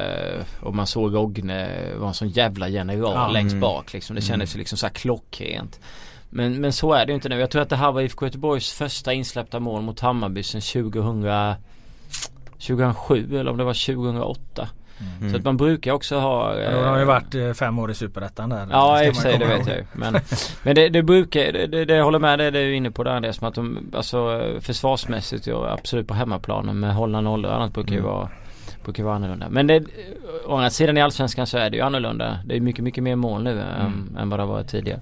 [0.59, 3.27] och man såg Rogne var en sån jävla general ja.
[3.27, 3.61] längst mm.
[3.61, 4.15] bak liksom.
[4.15, 4.27] Det mm.
[4.27, 5.79] kändes ju liksom så här klockrent.
[6.29, 7.39] Men, men så är det ju inte nu.
[7.39, 11.55] Jag tror att det här var IFK Göteborgs första insläppta mål mot Hammarby sen 2000
[12.67, 14.67] 2007 eller om det var 2008.
[15.19, 15.31] Mm.
[15.31, 17.93] Så att man brukar också ha ja, De har ju varit eh, fem år i
[17.93, 20.13] Superettan där Ja i och för sig det vet jag ju Men,
[20.63, 22.91] men det, det brukar, det, det, det jag håller med det, det är du inne
[22.91, 27.51] på där det som att de Alltså försvarsmässigt och absolut på hemmaplanen med hållna nollor
[27.51, 28.11] och annat brukar ju mm.
[28.11, 28.29] vara
[28.83, 29.49] Brukar vara annorlunda.
[29.49, 29.83] Men det,
[30.45, 32.39] å andra sidan i Allsvenskan så är det ju annorlunda.
[32.45, 33.63] Det är mycket, mycket mer mål nu mm.
[33.63, 34.99] än, än vad det har varit tidigare.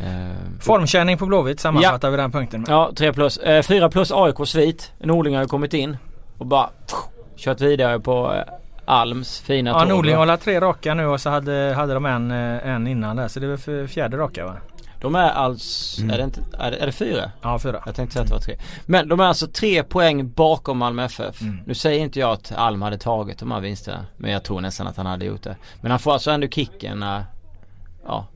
[0.00, 2.10] Uh, Formkänning på Blåvitt sammanfattar ja.
[2.10, 2.70] vi den punkten med.
[2.70, 3.38] Ja, 3 plus.
[3.46, 4.92] Uh, 4 plus AIK svit.
[4.98, 5.96] Norling har ju kommit in
[6.38, 6.98] och bara pff,
[7.36, 8.44] kört vidare på
[8.86, 12.68] Alms fina Ja Norling har tre raka nu och så hade, hade de en, eh,
[12.68, 14.56] en innan där så det är väl fjärde raka va?
[15.00, 16.14] De är alltså, mm.
[16.14, 17.30] är, det inte, är, det, är det fyra?
[17.42, 17.82] Ja fyra.
[17.86, 18.56] Jag tänkte säga att det var tre.
[18.86, 21.42] Men de är alltså tre poäng bakom Malmö FF.
[21.42, 21.60] Mm.
[21.66, 24.06] Nu säger inte jag att Alm hade tagit de här vinsterna.
[24.16, 25.56] Men jag tror nästan att han hade gjort det.
[25.80, 27.24] Men han får alltså ändå kicken när,
[28.04, 28.26] ja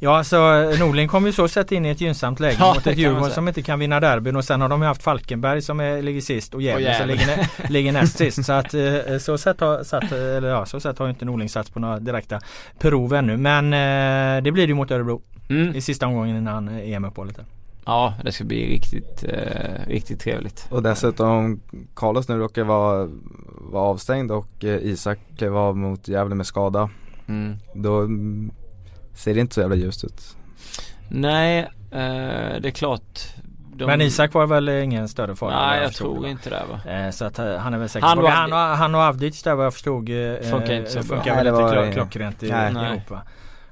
[0.00, 0.36] Ja alltså
[0.78, 3.48] Norling kom ju så sett in i ett gynnsamt läge ja, mot ett Djurgården som
[3.48, 6.54] inte kan vinna derbyn och sen har de ju haft Falkenberg som är, ligger sist
[6.54, 8.44] och Gävle som ligger, ligger näst sist.
[8.44, 11.70] Så att eh, så sett har, satt, eller ja, så sett har inte Norling satts
[11.70, 12.40] på några direkta
[12.78, 13.36] prov ännu.
[13.36, 15.74] Men eh, det blir det ju mot Örebro mm.
[15.74, 17.40] i sista omgången innan EM-uppehållet.
[17.84, 20.66] Ja det ska bli riktigt, eh, riktigt trevligt.
[20.70, 21.60] Och dessutom
[21.94, 23.08] Carlos nu råkar vara,
[23.72, 26.90] vara avstängd och eh, Isak klev av mot Gävle med skada.
[27.28, 27.56] Mm.
[27.74, 28.08] Då
[29.18, 30.36] ser det inte så jävla ljust ut.
[31.08, 31.58] Nej,
[31.90, 33.20] eh, det är klart.
[33.74, 33.84] De...
[33.84, 35.68] Men Isak var väl ingen större fara?
[35.68, 36.92] Nej jag tror inte det va.
[36.92, 38.30] Eh, så att eh, han är väl säkert han, var...
[38.30, 41.46] han, och, han och Avdic där vad jag förstod eh, Funkar inte så funkar väl
[41.46, 43.04] inte klockrent i, nej.
[43.08, 43.22] va.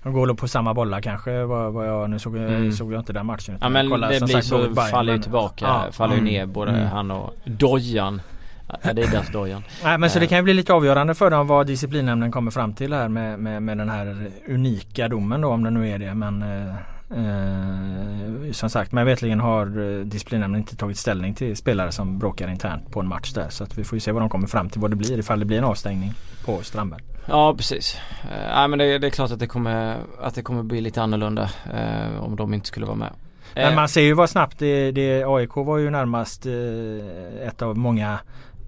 [0.03, 2.73] De går på samma bollar kanske vad, vad jag nu såg, mm.
[2.73, 3.59] såg jag inte den matchen.
[3.61, 5.65] Ja men kolla, det blir sagt, så faller ju tillbaka.
[5.65, 6.33] Ja, faller ju mm.
[6.33, 6.87] ner både mm.
[6.87, 8.21] han och Dojan.
[8.69, 9.63] Ja, det är deras dojan.
[9.85, 12.75] Nej, men så det kan ju bli lite avgörande för dem vad disciplinnämnden kommer fram
[12.75, 16.15] till här med, med, med den här unika domen då om det nu är det.
[16.15, 16.75] Men eh,
[17.11, 22.49] eh, som sagt, mig vetligen har eh, disciplinnämnden inte tagit ställning till spelare som bråkar
[22.49, 23.49] internt på en match där.
[23.49, 25.41] Så att vi får ju se vad de kommer fram till vad det blir ifall
[25.41, 27.03] det blir en avstängning på Strandberg.
[27.27, 27.99] Ja precis.
[28.23, 31.03] Eh, nej men det, det, är klart att det kommer, att det kommer bli lite
[31.03, 33.13] annorlunda eh, om de inte skulle vara med.
[33.55, 37.79] Men man ser ju vad snabbt det, det AIK var ju närmast eh, ett av
[37.79, 38.19] många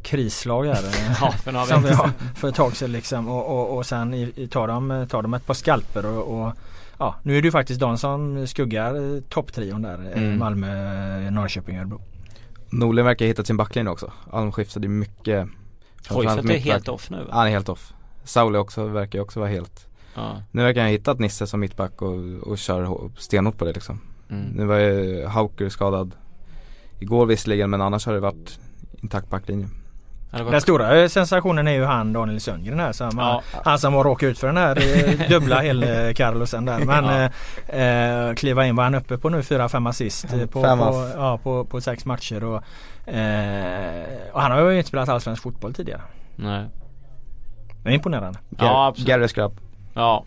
[0.03, 0.83] krislag här.
[1.21, 3.29] ja, för, som vi har för ett tag sedan liksom.
[3.29, 6.53] Och, och, och sen i, tar, de, tar de ett par skalper och, och
[6.99, 10.13] ja, nu är det ju faktiskt de som skuggar eh, topptrion där.
[10.15, 10.39] Eh, mm.
[10.39, 12.01] Malmö, Norrköping, Örebro.
[12.71, 14.13] Norling verkar ha hittat sin backlinje också.
[14.31, 15.49] Alm skiftade mycket.
[16.09, 17.31] Hoifert är helt off nu va?
[17.33, 17.93] Han är helt off.
[18.25, 19.87] Sauli också verkar också vara helt.
[20.15, 20.43] Ja.
[20.51, 24.01] Nu verkar han ha hittat Nisse som mittback och, och kör stenhårt på det liksom.
[24.31, 24.47] Mm.
[24.47, 26.15] Nu var ju Hauker skadad
[26.99, 28.59] igår visserligen men annars har det varit
[29.03, 29.69] intakt backlinje.
[30.31, 32.93] Den stora sensationen är ju han Daniel Sundgren här.
[32.93, 33.43] Som, ja.
[33.65, 36.79] Han som har råkat ut för den här eh, dubbla hel-Carlosen där.
[36.79, 37.31] Men ja.
[37.67, 41.39] eh, eh kliva in var han uppe på nu 4-5 assist eh, på, på, ja,
[41.43, 42.45] på, på sex matcher.
[42.45, 42.63] Och,
[43.13, 46.03] eh, och han har ju inte spelat allsvensk fotboll tidigare.
[46.37, 46.67] Nej.
[47.83, 48.39] Det är imponerande.
[48.59, 49.09] Ja absolut.
[49.09, 49.53] Gary Skrapp.
[49.95, 50.25] Ja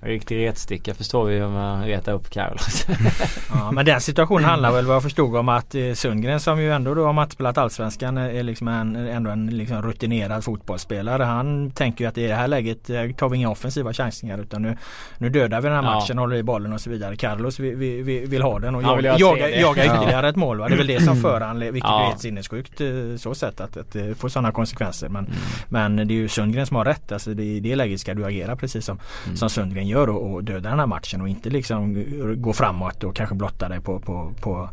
[0.00, 2.86] Riktig retsticka förstår vi hur man retar upp Carlos.
[3.50, 6.72] ja, men den situationen handlar väl vad jag förstod om att eh, Sundgren som ju
[6.72, 11.22] ändå då har matspelat Allsvenskan är liksom en, ändå en liksom rutinerad fotbollsspelare.
[11.22, 14.62] Han tänker ju att i det här läget eh, tar vi inga offensiva chansningar utan
[14.62, 14.76] nu,
[15.18, 16.22] nu dödar vi den här matchen, ja.
[16.22, 17.16] håller i bollen och så vidare.
[17.16, 20.30] Carlos vi, vi, vi vill ha den och ja, jaga, jaga, jaga ytterligare ja.
[20.30, 20.58] ett mål.
[20.58, 20.68] Va?
[20.68, 22.02] Det är väl det som för han, vilket ja.
[22.02, 25.08] är helt sinnessjukt eh, så sätt att, att det får sådana konsekvenser.
[25.08, 25.38] Men, mm.
[25.68, 27.12] men det är ju Sundgren som har rätt.
[27.12, 29.36] Alltså det, I det läget ska du agera precis som, mm.
[29.36, 32.04] som Sundgren gör och, och döda den här matchen och inte liksom
[32.36, 34.68] gå framåt och kanske blotta dig på, på, på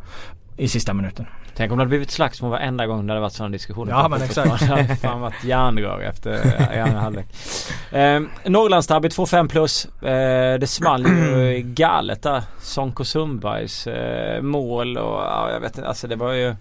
[0.57, 1.25] i sista minuten.
[1.57, 3.91] Tänk om det hade blivit slagsmål varenda gång det hade varit sådana diskussioner.
[3.91, 4.59] Ja, men exakt.
[4.59, 7.25] Det hade fan varit järnrör efter i andra halvlek.
[7.91, 9.85] Eh, Norrlandsderbyt 2-5 plus.
[9.85, 12.43] Eh, det small ju galet där.
[12.59, 15.87] Sonko Sundbergs eh, mål och ja, jag vet inte.
[15.87, 16.55] Alltså det var ju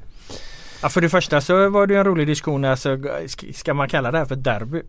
[0.84, 2.98] Ja för det första så var det en rolig diskussion alltså,
[3.54, 4.82] Ska man kalla det här för derby?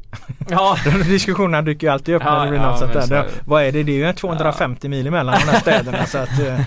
[0.49, 3.01] Ja Den diskussionen dyker ju alltid upp ja, när det blir ja, något sånt där.
[3.01, 3.13] Så...
[3.13, 3.83] Det, vad är det?
[3.83, 4.89] Det är ju 250 ja.
[4.89, 6.59] mil emellan de här städerna så att eh.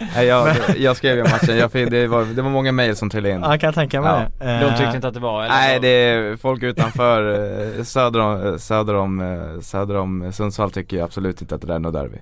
[0.14, 3.34] Nej, jag, jag skrev ju matchen, jag det, var, det var många mail som trillade
[3.34, 4.46] in Ja kan jag tänka mig ja.
[4.46, 7.34] det De tyckte inte att det var eller Nej det är folk utanför
[7.78, 11.74] eh, söder om, söder om, eh, söder om Sundsvall tycker absolut inte att det där
[11.74, 12.18] är något derby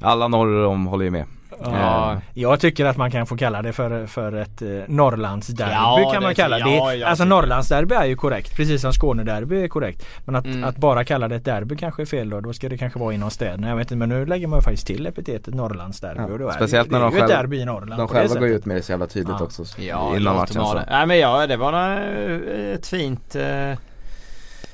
[0.00, 1.24] Alla norr om håller ju med
[1.62, 2.12] Ja.
[2.12, 6.10] Eh, jag tycker att man kan få kalla det för, för ett eh, Norrlandsderby ja,
[6.14, 6.74] kan man kalla det.
[6.74, 10.06] Ja, alltså Norrlandsderby är ju korrekt precis som Skånederby är korrekt.
[10.24, 10.64] Men att, mm.
[10.64, 12.40] att, bara kalla det ett derby kanske är fel då.
[12.40, 13.68] Då ska det kanske vara inom städerna.
[13.68, 16.20] Jag vet inte men nu lägger man faktiskt till epitetet Norrlandsderby.
[16.20, 16.26] Ja.
[16.26, 18.82] Och då Speciellt när de själva, derby i Norrland, de själva går ut med det
[18.82, 19.64] så jävla tydligt också.
[19.78, 20.54] Ja, innan matchen.
[20.54, 20.80] Så.
[20.90, 21.98] Nej men ja det var
[22.74, 23.78] ett fint eh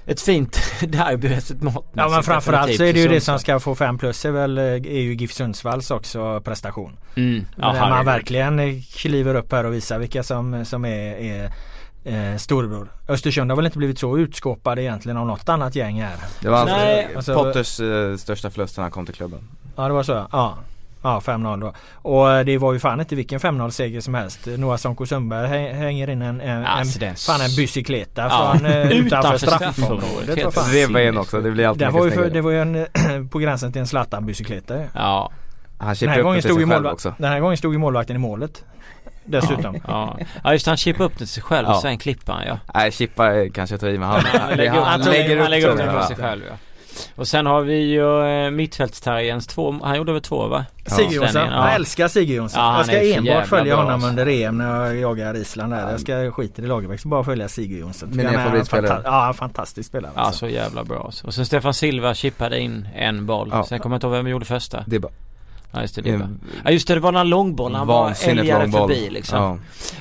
[0.06, 1.96] ett fint derby resultatmässigt.
[1.96, 4.58] Ja men framförallt så är det ju det som ska få 5 plus är väl
[4.58, 6.96] är ju GIF Sundsvalls också prestation.
[7.16, 7.46] Mm.
[7.56, 11.50] Ja, man verkligen kliver upp här och visar vilka som, som är, är
[12.04, 12.88] eh, storebror.
[13.08, 16.16] Östersund har väl inte blivit så utskåpade egentligen av något annat gäng här.
[16.40, 19.48] Det var alltså, alltså Potters eh, största förlust när han kom till klubben.
[19.76, 20.58] Ja det var så ja.
[21.02, 21.74] Ja 5-0 då.
[22.10, 24.46] Och det var ju fan inte vilken 5-0 seger som helst.
[24.46, 28.56] Noah Sonko Sundberg hänger in en, en, alltså, en, fan en bicykleta ja.
[28.58, 30.72] från eh, utanför straffområdet.
[30.72, 33.38] Reva in också, det blir alltid det var, ju för, det var ju en, på
[33.38, 35.30] gränsen till en Zlatan-bicykleta Ja.
[35.78, 37.14] Han den här, gången stod ju målva- också.
[37.18, 38.64] den här gången stod ju målvakten i målet.
[39.24, 39.80] Dessutom.
[39.88, 42.58] Ja, ja just han chippade upp den till sig själv och sen klippade han ja.
[42.74, 45.50] Nej chippa kanske jag tar i men han, han, lägger, han, han, lägger, upp, han
[45.50, 46.54] lägger upp den för sig själv ja.
[47.16, 50.64] Och sen har vi ju eh, mittfältsterriens två, han gjorde väl två va?
[50.86, 51.66] Sigge Jonsson, ja.
[51.66, 52.62] jag älskar Sigge Jonsson.
[52.62, 54.08] Ja, jag ska enbart följa honom bra.
[54.08, 55.90] under EM när jag jagar Island där.
[55.90, 58.08] Jag ska skita i Lagerbäck, så bara följa Sigge Jonsson.
[58.12, 58.88] Min favoritspelare.
[58.88, 60.12] Fanta ja, fantastisk spelare.
[60.16, 61.10] Ja, så jävla bra.
[61.24, 63.48] Och sen Stefan Silva chippade in en boll.
[63.52, 63.64] Ja.
[63.64, 64.84] Sen kommer jag inte ihåg vem gjorde första.
[64.86, 65.12] Det är bara
[65.74, 66.28] Ja just det, det
[66.64, 69.38] ja, just det, det var den långbollen han var älgare förbi liksom.
[69.38, 69.58] Ja.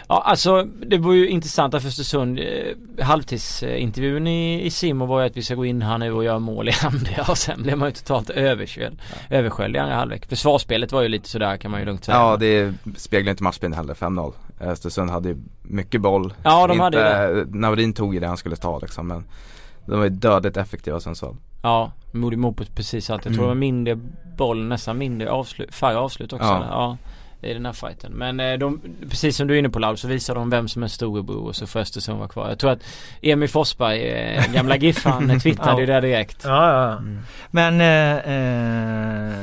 [0.07, 2.39] ja alltså det var ju intressant för Östersund.
[2.39, 6.23] Eh, halvtidsintervjun i, i Simon var ju att vi ska gå in här nu och
[6.23, 8.99] göra mål i andra och sen blev man ju totalt översköljd.
[9.29, 9.37] Ja.
[9.37, 10.29] Översköljd i andra halvlek.
[10.29, 12.17] Försvarsspelet var ju lite sådär kan man ju lugnt säga.
[12.17, 14.33] Ja det speglar inte matchbilden heller, 5-0.
[14.59, 16.33] Östersund hade ju mycket boll.
[16.43, 17.45] Ja de inte, hade det.
[17.49, 19.23] Naurin tog ju det han skulle ta liksom men
[19.85, 21.35] de var ju dödligt effektiva Sundsvall.
[21.61, 23.25] Ja, Moody Moped precis allt.
[23.25, 23.49] Jag tror mm.
[23.49, 23.99] det var mindre
[24.41, 26.45] boll, nästan mindre avslut, färre avslut också.
[26.45, 26.67] Ja.
[26.69, 26.97] ja.
[27.49, 28.11] I den här fighten.
[28.11, 30.83] Men eh, de, precis som du är inne på Laul så visar de vem som
[30.83, 32.49] är storebror och så får Östersund vara kvar.
[32.49, 32.83] Jag tror att
[33.21, 36.43] Emil Forsberg, eh, gamla GIF, han twittrade ju det direkt.
[36.43, 36.97] Ja, ja.
[36.97, 37.19] Mm.
[37.51, 39.33] Men eh, eh,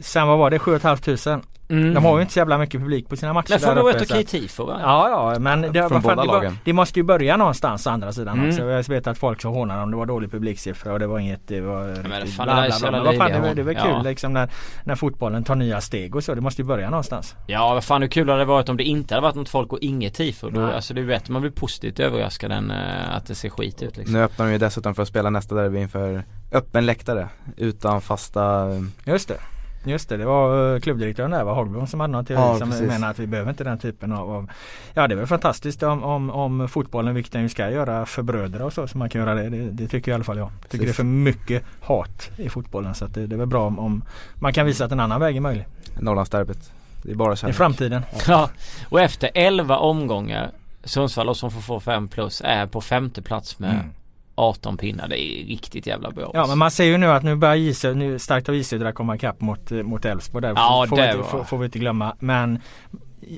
[0.00, 0.58] sen vad var det?
[0.58, 1.94] 7 500 Mm.
[1.94, 4.10] De har ju inte så jävla mycket publik på sina matcher Men får de rätt
[4.10, 4.78] okej tifo va?
[4.82, 6.58] Ja ja men det, Från båda det, lagen.
[6.64, 8.48] det måste ju börja någonstans å andra sidan mm.
[8.48, 8.64] också.
[8.64, 11.48] Jag vet att folk som hånar om det var dålig publiksiffra och det var inget
[11.48, 13.12] Det var ja, men fan, bla, bla, bla, bla.
[13.12, 14.02] Fan, det, det är väl kul ja.
[14.02, 14.50] liksom när,
[14.84, 16.34] när fotbollen tar nya steg och så.
[16.34, 17.36] Det måste ju börja någonstans.
[17.46, 19.72] Ja vad fan hur kul hade det varit om det inte hade varit något folk
[19.72, 20.50] och inget tifo.
[20.50, 23.82] Då, alltså det är bättre man blir positivt överraskad än uh, att det ser skit
[23.82, 24.12] ut liksom.
[24.12, 28.66] Nu öppnar de ju dessutom för att spela nästa derby inför öppen läktare utan fasta
[29.04, 32.40] Just det Just det, det var eh, klubbdirektören där, var Hagblom som hade någon teori
[32.40, 34.50] ja, som menar att vi behöver inte den typen av, av
[34.94, 38.62] Ja det är väl fantastiskt om, om, om fotbollen, vilket den ska göra för bröder
[38.62, 39.48] och så, så man kan göra det.
[39.48, 40.50] Det, det tycker i alla fall jag.
[40.68, 43.66] Tycker det är för mycket hat i fotbollen så att det, det är väl bra
[43.66, 45.66] om, om man kan visa att en annan väg är möjlig.
[46.00, 46.72] Norrlandsderbyt.
[47.02, 47.54] Det är bara kärlek.
[47.54, 48.02] I framtiden.
[48.26, 48.50] Ja.
[48.88, 50.50] och efter 11 omgångar
[50.84, 53.90] Sundsvall som får få 5 plus är på femte plats med mm.
[54.38, 55.08] 18 pinnar.
[55.08, 56.30] Det är riktigt jävla bra.
[56.34, 59.16] Ja men man ser ju nu att nu börjar Gisö, nu starkt av Gisödra komma
[59.16, 60.52] ikapp mot, mot Elfsborg där.
[60.56, 62.16] Ja, får, det vi inte, får, får, vi inte glömma.
[62.18, 62.58] Men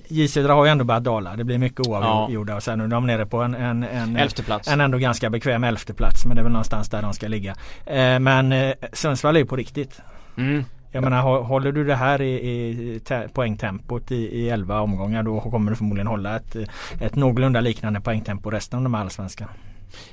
[0.09, 1.37] J Södra har ju ändå börjat dala.
[1.37, 2.57] Det blir mycket oavgjorda ja.
[2.57, 4.69] och sen nu är de nere på en, en, en, elfteplats.
[4.69, 6.27] en ändå ganska bekväm elfteplats.
[6.27, 7.55] Men det är väl någonstans där de ska ligga.
[7.87, 10.01] Eh, men eh, Sundsvall är ju på riktigt.
[10.37, 10.65] Mm.
[10.93, 13.01] Jag menar håller du det här i, i
[13.35, 16.57] poängtempot i, i 11 omgångar då kommer du förmodligen hålla ett,
[17.01, 19.49] ett någorlunda liknande poängtempo resten av de här allsvenskan.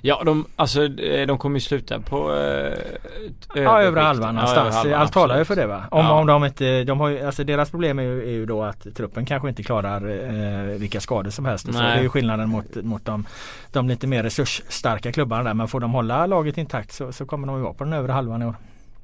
[0.02, 2.74] Ja de, alltså eh, de kommer ju sluta på eh,
[3.56, 4.86] Ja övre halvan någonstans.
[4.86, 5.84] Ja, Allt talar ju för det va.
[5.92, 6.12] Om, ja.
[6.12, 8.96] om de inte, de har ju, alltså deras problem är ju, är ju då att
[8.96, 11.66] truppen kanske inte klarar eh, vilka skador som helst.
[11.66, 13.26] Så det är ju skillnaden mot, mot de,
[13.72, 15.54] de lite mer resursstarka klubbarna där.
[15.54, 18.12] Men får de hålla laget intakt så, så kommer de ju vara på den övre
[18.12, 18.56] halvan i år.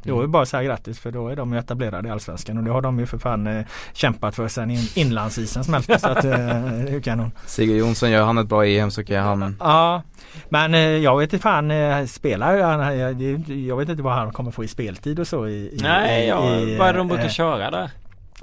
[0.03, 2.57] Då är det bara att säga grattis för då är de ju etablerade i Allsvenskan
[2.57, 6.07] och det har de ju för fan eh, kämpat för sen in, inlandsisen smälte så
[6.07, 7.31] att eh, det är kanon.
[7.45, 10.01] Sigurd Jonsson gör han ett bra EM så kan han Ja
[10.49, 14.31] Men eh, jag vet inte fan eh, spelar han, jag, jag vet inte vad han
[14.31, 17.07] kommer få i speltid och så i, Nej, i, ja, i, vad är det de
[17.07, 17.91] brukar eh, köra där?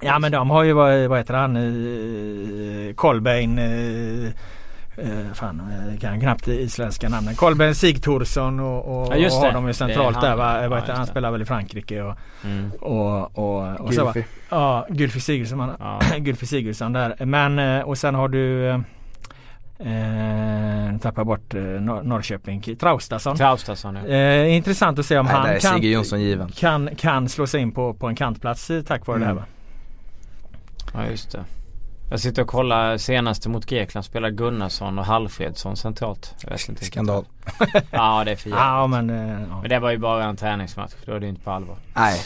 [0.03, 2.94] Ja men de har ju vad, vad heter han?
[2.94, 3.61] Kolbein
[5.05, 7.35] Uh, fan, jag kan knappt isländska namnen.
[7.35, 10.83] Kolben Sigthorsson och, och, ja, och har de ju centralt där va?
[10.87, 12.71] Ja, han spelar väl i Frankrike och, mm.
[12.81, 14.15] och, och, och så va?
[14.51, 16.01] Ja, Gylfi Sigurdsson, ja.
[16.19, 17.25] Gylfi Sigurdsson där.
[17.25, 18.75] Men och sen har du
[19.85, 22.61] Eh, tappar bort eh, Nor Norrköping.
[22.61, 23.37] Traustason.
[23.37, 24.07] Traustason ja.
[24.07, 26.49] eh, intressant att se om Nej, han kan, given.
[26.49, 29.21] kan, kan slå sig in på, på en kantplats tack vare mm.
[29.21, 29.45] det här va?
[30.95, 31.45] Ja just det.
[32.11, 36.35] Jag sitter och kollar senaste mot Grekland spelar Gunnarsson och Halfredsson centralt.
[36.42, 37.25] Jag vet inte Skandal.
[37.90, 39.61] ja det är för ja, men, eh, ja.
[39.61, 40.92] men det var ju bara en träningsmatch.
[41.05, 41.77] Då är det inte på allvar.
[41.94, 42.20] Nej.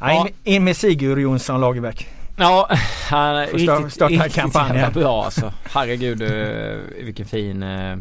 [0.00, 0.26] Ja.
[0.26, 2.08] In, in med Sigurd Jonsson Lagerbäck.
[2.36, 2.70] Ja,
[3.10, 4.92] han är riktigt, starta riktigt kampanjen.
[4.92, 5.52] bra alltså.
[5.64, 7.96] Herregud eh, vilken fin, eh,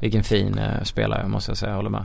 [0.00, 1.70] vilken fin spelare måste jag säga.
[1.70, 2.04] Jag håller med.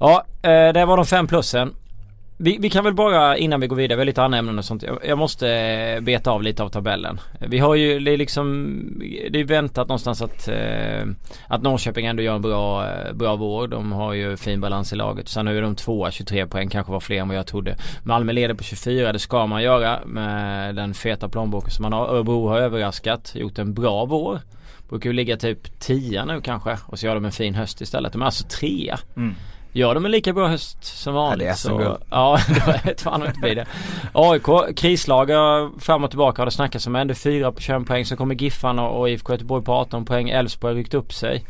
[0.00, 1.74] Ja, eh, det var de fem plussen.
[2.44, 4.64] Vi, vi, kan väl bara innan vi går vidare, vi har lite andra ämnen och
[4.64, 4.82] sånt.
[4.82, 7.20] Jag, jag måste eh, beta av lite av tabellen.
[7.40, 8.78] Vi har ju, det är liksom,
[9.30, 11.04] det är väntat någonstans att, eh,
[11.46, 13.68] att Norrköping ändå gör en bra, eh, bra vår.
[13.68, 15.28] De har ju fin balans i laget.
[15.28, 17.76] Sen nu är de tvåa, 23 poäng, kanske var fler än vad jag trodde.
[18.02, 22.06] Malmö leder på 24, det ska man göra med den feta plånboken som man har.
[22.06, 24.40] Örebro har överraskat, gjort en bra vår.
[24.88, 28.12] Brukar ju ligga typ 10 nu kanske och så gör de en fin höst istället.
[28.12, 28.98] De är alltså trea.
[29.16, 29.34] Mm.
[29.74, 33.00] Gör de en lika bra höst som vanligt ja, det är så, Ja, då vet
[33.00, 33.66] fan inte blir det.
[34.12, 35.28] AIK, krislag
[35.80, 36.96] fram och tillbaka har det snackats om.
[36.96, 38.04] Ändå 4 på 21 poäng.
[38.04, 40.30] Så kommer Giffarna och IFK Göteborg på 18 poäng.
[40.30, 41.44] Elfsborg har ryckt upp sig.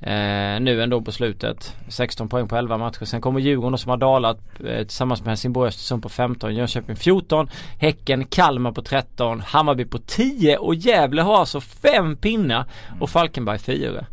[0.00, 1.76] Eh, nu ändå på slutet.
[1.88, 3.04] 16 poäng på 11 matcher.
[3.04, 6.54] Sen kommer Djurgården som har dalat eh, tillsammans med Helsingborg Östersund på 15.
[6.54, 7.50] Jönköping 14.
[7.78, 9.40] Häcken, Kalmar på 13.
[9.40, 12.64] Hammarby på 10 och Gävle har alltså 5 pinnar
[13.00, 14.06] och Falkenberg 4.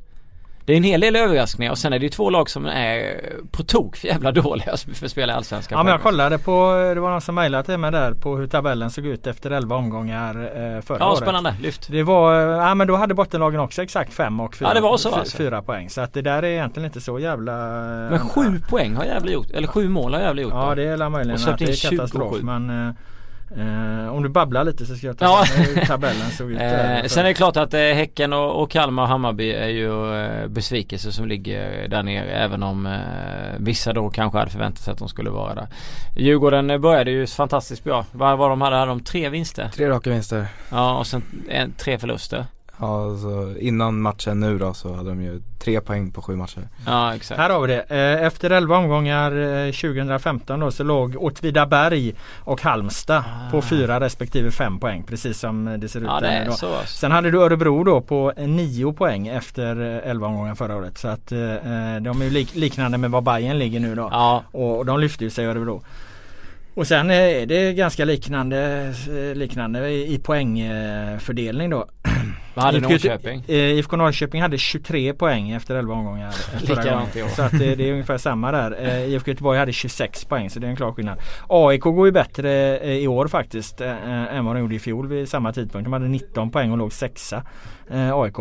[0.69, 3.21] Det är en hel del överraskningar och sen är det ju två lag som är
[3.51, 5.77] på tok för jävla dåliga för att spela Allsvenskan.
[5.77, 6.51] Ja men jag kollade på,
[6.95, 9.75] det var någon som mejlade till mig där på hur tabellen såg ut efter 11
[9.75, 11.19] omgångar eh, förra ja, året.
[11.19, 11.87] Ja spännande, lyft.
[11.91, 14.97] Det var, ja men då hade bottenlagen också exakt 5 och 4 ja, det var
[14.97, 15.37] så, alltså.
[15.37, 15.89] fyra poäng.
[15.89, 17.53] Så att det där är egentligen inte så jävla...
[18.09, 20.53] Men 7 poäng har Gävle gjort, eller 7 mål har Gävle gjort.
[20.53, 22.95] Ja det är möjligen att det är katastrof men
[23.57, 25.43] eh, Eh, om du babblar lite så ska jag ta ja.
[25.55, 26.61] hur tabellen såg ut.
[26.61, 30.15] eh, sen är det klart att eh, Häcken och, och Kalmar och Hammarby är ju
[30.23, 32.31] eh, besvikelser som ligger där nere.
[32.31, 32.91] Även om eh,
[33.57, 35.67] vissa då kanske hade förväntat sig att de skulle vara där.
[36.17, 38.05] Djurgården började ju fantastiskt bra.
[38.11, 38.75] Vad var de hade?
[38.75, 39.69] Hade de tre vinster?
[39.75, 40.47] Tre raka vinster.
[40.71, 42.45] Ja och sen en, tre förluster.
[42.79, 46.67] Ja, alltså, innan matchen nu då så hade de ju tre poäng på sju matcher.
[46.85, 47.41] Ja, exakt.
[47.41, 47.81] Här har vi det.
[47.81, 49.31] Eh, efter 11 omgångar
[49.71, 53.51] 2015 eh, då så låg Åtvidaberg och Halmstad ah.
[53.51, 55.03] på fyra respektive fem poäng.
[55.03, 56.51] Precis som det ser ut ja, det är då.
[56.51, 56.75] Så.
[56.75, 56.97] Alltså.
[56.97, 60.97] Sen hade du Örebro då på nio poäng efter 11 omgångar förra året.
[60.97, 61.37] Så att eh,
[62.01, 64.09] de är ju lik liknande med vad Bayern ligger nu då.
[64.11, 64.43] Ja.
[64.51, 65.83] Och de lyfte ju sig Örebro.
[66.73, 68.93] Och sen är det ganska liknande,
[69.35, 71.85] liknande i poängfördelning då.
[72.53, 73.43] Vad hade Norrköping?
[73.47, 76.33] IFK Norrköping hade 23 poäng efter 11 omgångar.
[76.61, 77.27] Likadant i år.
[77.27, 78.99] Så att det, det, är ungefär samma där.
[79.07, 81.19] IFK Göteborg hade 26 poäng så det är en klar skillnad.
[81.47, 85.53] AIK går ju bättre i år faktiskt än vad de gjorde i fjol vid samma
[85.53, 85.85] tidpunkt.
[85.85, 87.43] De hade 19 poäng och låg sexa.
[87.91, 88.35] AIK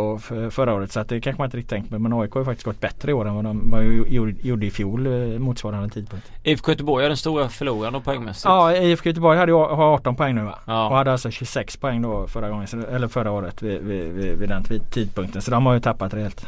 [0.51, 1.99] förra året så att det kanske man inte riktigt tänkt på.
[1.99, 5.09] Men AIK har faktiskt gått bättre i år än vad de gjorde i fjol
[5.39, 6.33] motsvarande tidpunkt.
[6.43, 8.45] IFK Göteborg är den stora förloraren poängmässigt.
[8.45, 10.59] Ja IFK Göteborg hade, har 18 poäng nu va?
[10.67, 10.89] Ja.
[10.89, 14.49] Och hade alltså 26 poäng då förra gången, eller förra året vid, vid, vid, vid
[14.49, 15.43] den tidpunkten.
[15.43, 16.47] Så de har ju tappat rejält.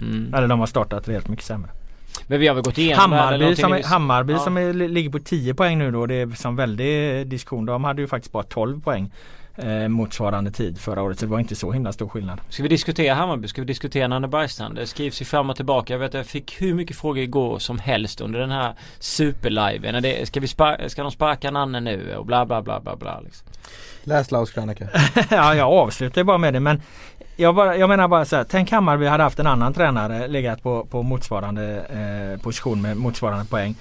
[0.00, 0.34] Mm.
[0.34, 1.70] Eller de har startat rejält mycket sämre.
[2.26, 4.38] Men vi har väl gått igenom Hammarby, som, är, Hammarby ja.
[4.38, 6.06] som är, ligger på 10 poäng nu då.
[6.06, 7.66] Det är som väldig diskussion.
[7.66, 9.10] De hade ju faktiskt bara 12 poäng
[9.56, 11.18] eh, motsvarande tid förra året.
[11.18, 12.40] Så det var inte så himla stor skillnad.
[12.48, 13.48] Ska vi diskutera Hammarby?
[13.48, 14.74] Ska vi diskutera Nanne Bergstrand?
[14.74, 15.92] Det skrivs ju fram och tillbaka.
[15.92, 20.02] Jag vet att jag fick hur mycket frågor igår som helst under den här superliven.
[20.02, 22.16] Det, ska, vi spar- ska de sparka Nanne nu?
[22.16, 23.20] Och bla bla bla bla bla.
[23.20, 23.48] Liksom.
[24.04, 24.88] Läs Laus krönika.
[25.30, 26.82] ja jag avslutar bara med det men
[27.36, 30.62] jag, bara, jag menar bara så här, tänk Hammarby hade haft en annan tränare legat
[30.62, 33.74] på, på motsvarande eh, position med motsvarande poäng.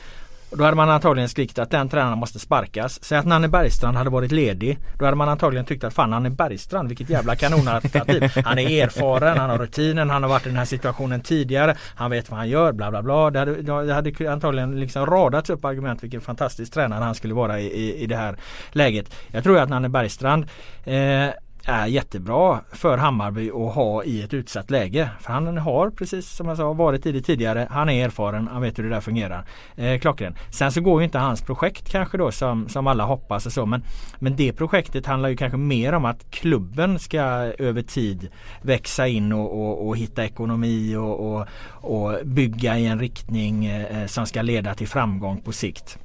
[0.52, 3.04] Då hade man antagligen skrikit att den tränaren måste sparkas.
[3.04, 4.80] Säg att Nanne Bergstrand hade varit ledig.
[5.00, 8.32] Då hade man antagligen tyckt att fan Nanne Bergstrand vilket jävla kanonalternativ.
[8.46, 11.76] Han är erfaren, han har rutinen, han har varit i den här situationen tidigare.
[11.96, 13.30] Han vet vad han gör, bla bla bla.
[13.30, 17.60] Det hade, det hade antagligen liksom radats upp argument vilken fantastisk tränare han skulle vara
[17.60, 18.38] i, i, i det här
[18.72, 19.16] läget.
[19.28, 20.46] Jag tror att Nanne Bergstrand
[20.86, 21.28] eh,
[21.66, 25.10] är jättebra för Hammarby att ha i ett utsatt läge.
[25.20, 27.68] För han har precis som jag sa varit i det tidigare.
[27.72, 29.46] Han är erfaren, han vet hur det där fungerar.
[29.76, 30.36] Eh, klockren.
[30.50, 33.66] Sen så går ju inte hans projekt kanske då som, som alla hoppas och så.
[33.66, 33.84] Men,
[34.20, 37.22] men det projektet handlar ju kanske mer om att klubben ska
[37.60, 38.30] över tid
[38.62, 44.06] växa in och, och, och hitta ekonomi och, och, och, bygga i en riktning eh,
[44.06, 45.98] som ska leda till framgång på sikt.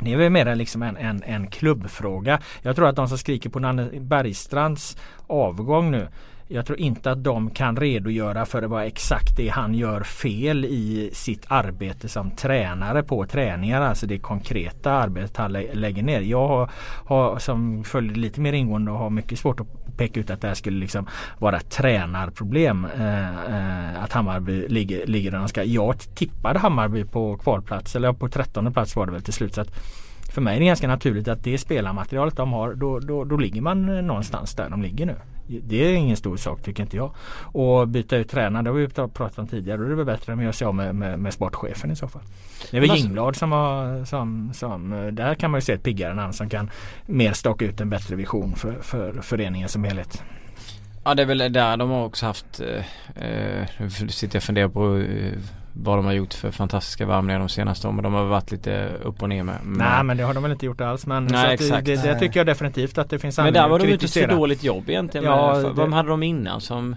[0.00, 2.40] Det är väl mer liksom en, en, en klubbfråga.
[2.62, 4.96] Jag tror att de som skriker på Nanne Bergstrands
[5.26, 6.08] avgång nu
[6.50, 11.10] jag tror inte att de kan redogöra för vad exakt det han gör fel i
[11.12, 13.80] sitt arbete som tränare på träningar.
[13.80, 16.20] Alltså det konkreta arbetet han lä lägger ner.
[16.20, 16.70] Jag har,
[17.04, 20.48] har, som följer lite mer ingående och har mycket svårt att peka ut att det
[20.48, 21.06] här skulle liksom
[21.38, 22.84] vara ett tränarproblem.
[22.84, 25.64] Eh, eh, att Hammarby ligger, ligger där de ska.
[25.64, 29.54] Jag tippade Hammarby på kvalplats eller på trettonde plats var det väl till slut.
[29.54, 29.70] Så att
[30.34, 33.60] för mig är det ganska naturligt att det spelarmaterialet de har då, då, då ligger
[33.60, 35.14] man eh, någonstans där de ligger nu.
[35.48, 37.10] Det är ingen stor sak tycker inte jag.
[37.42, 39.78] Och byta ut tränare, det har vi pratat om tidigare.
[39.78, 42.22] Då är det väl bättre att göra med, med, med sportchefen i så fall.
[42.70, 45.82] Det är väl alltså, Jingblad som har, som, som, där kan man ju se ett
[45.82, 46.70] piggare namn som kan
[47.06, 50.22] mer staka ut en bättre vision för, för föreningen som helhet.
[51.04, 54.42] Ja det är väl där de har också haft, eh, eh nu sitter jag och
[54.42, 55.32] funderar på eh,
[55.80, 58.02] vad de har gjort för fantastiska värvningar de senaste åren.
[58.02, 59.56] De har varit lite upp och ner med.
[59.64, 61.06] Nej men det har de väl inte gjort alls.
[61.06, 61.86] Men Nej, exakt.
[61.86, 64.26] Det, det, tycker jag definitivt att det finns anledning Men där var de ute för
[64.26, 65.26] dåligt jobb egentligen.
[65.26, 65.72] Ja, med, det...
[65.72, 66.96] Vem hade de innan som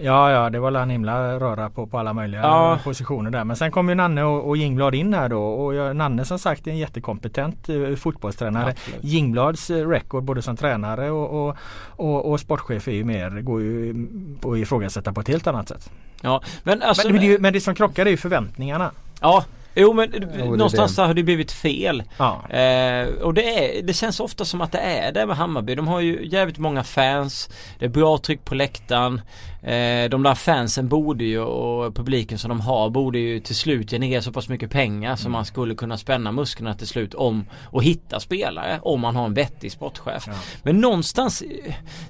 [0.00, 2.78] Ja, ja, det var en himla röra på, på alla möjliga ja.
[2.84, 3.44] positioner där.
[3.44, 5.42] Men sen kom ju Nanne och, och Jingblad in här då.
[5.42, 8.70] Och jag, Nanne som sagt är en jättekompetent uh, fotbollstränare.
[8.70, 9.04] Absolut.
[9.04, 13.60] Jingblads uh, record både som tränare och, och, och, och sportchef är ju mer, går
[13.60, 14.06] ju
[14.44, 15.90] att ifrågasätta på ett helt annat sätt.
[16.20, 18.90] Ja, men, alltså, men, men, det, men det som krockar är ju förväntningarna.
[19.20, 19.44] Ja,
[19.80, 21.02] Jo men jo, någonstans det.
[21.02, 22.02] har det blivit fel.
[22.16, 22.48] Ja.
[22.50, 25.74] Eh, och det, är, det känns ofta som att det är det med Hammarby.
[25.74, 27.50] De har ju jävligt många fans.
[27.78, 29.20] Det är bra tryck på läktaren.
[29.62, 33.90] Eh, de där fansen borde ju och publiken som de har borde ju till slut
[33.90, 35.16] generera så pass mycket pengar mm.
[35.16, 39.24] så man skulle kunna spänna musklerna till slut om och hitta spelare om man har
[39.24, 40.24] en vettig sportchef.
[40.26, 40.32] Ja.
[40.62, 41.42] Men någonstans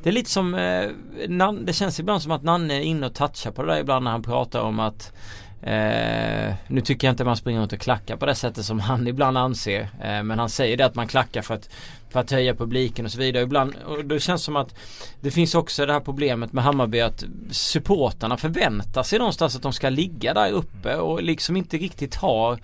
[0.02, 3.50] Det är lite som eh, Det känns ibland som att Nanne är inne och touchar
[3.50, 5.12] på det där ibland när han pratar om att
[5.62, 9.06] Eh, nu tycker jag inte man springer runt och klackar på det sättet som han
[9.06, 9.80] ibland anser.
[9.80, 11.70] Eh, men han säger det att man klackar för att,
[12.10, 13.42] för att höja publiken och så vidare.
[13.42, 14.74] Ibland, och det känns som att
[15.20, 19.72] det finns också det här problemet med Hammarby att supportarna förväntar sig någonstans att de
[19.72, 22.60] ska ligga där uppe och liksom inte riktigt har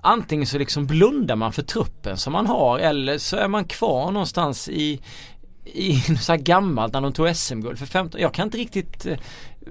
[0.00, 4.10] Antingen så liksom blundar man för truppen som man har eller så är man kvar
[4.10, 5.00] någonstans i
[5.64, 9.18] i så här gammalt när de tog SM-guld för 15 Jag kan inte riktigt eh,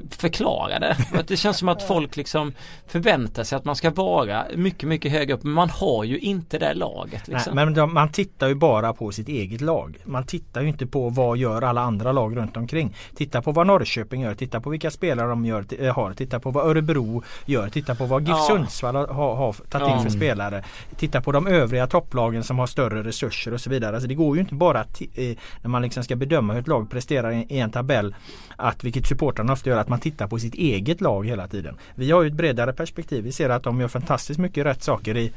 [0.09, 0.97] förklara det.
[1.27, 2.53] Det känns som att folk liksom
[2.87, 5.43] förväntar sig att man ska vara mycket, mycket högre upp.
[5.43, 7.27] Men man har ju inte det laget.
[7.27, 7.55] Liksom.
[7.55, 9.97] Nej, men de, man tittar ju bara på sitt eget lag.
[10.03, 12.95] Man tittar ju inte på vad gör alla andra lag runt omkring.
[13.15, 14.33] Titta på vad Norrköping gör.
[14.33, 16.13] Titta på vilka spelare de gör, eh, har.
[16.13, 17.69] Titta på vad Örebro gör.
[17.69, 18.47] Titta på vad GIF ja.
[18.49, 19.97] Sundsvall har, har tagit ja.
[19.97, 20.63] in för spelare.
[20.97, 23.95] Titta på de övriga topplagen som har större resurser och så vidare.
[23.95, 26.67] Alltså det går ju inte bara att, eh, när man liksom ska bedöma hur ett
[26.67, 28.15] lag presterar i, i en tabell
[28.55, 31.75] att vilket supportrarna ofta gör att man tittar på sitt eget lag hela tiden.
[31.95, 33.23] Vi har ju ett bredare perspektiv.
[33.23, 35.31] Vi ser att de gör fantastiskt mycket rätt saker i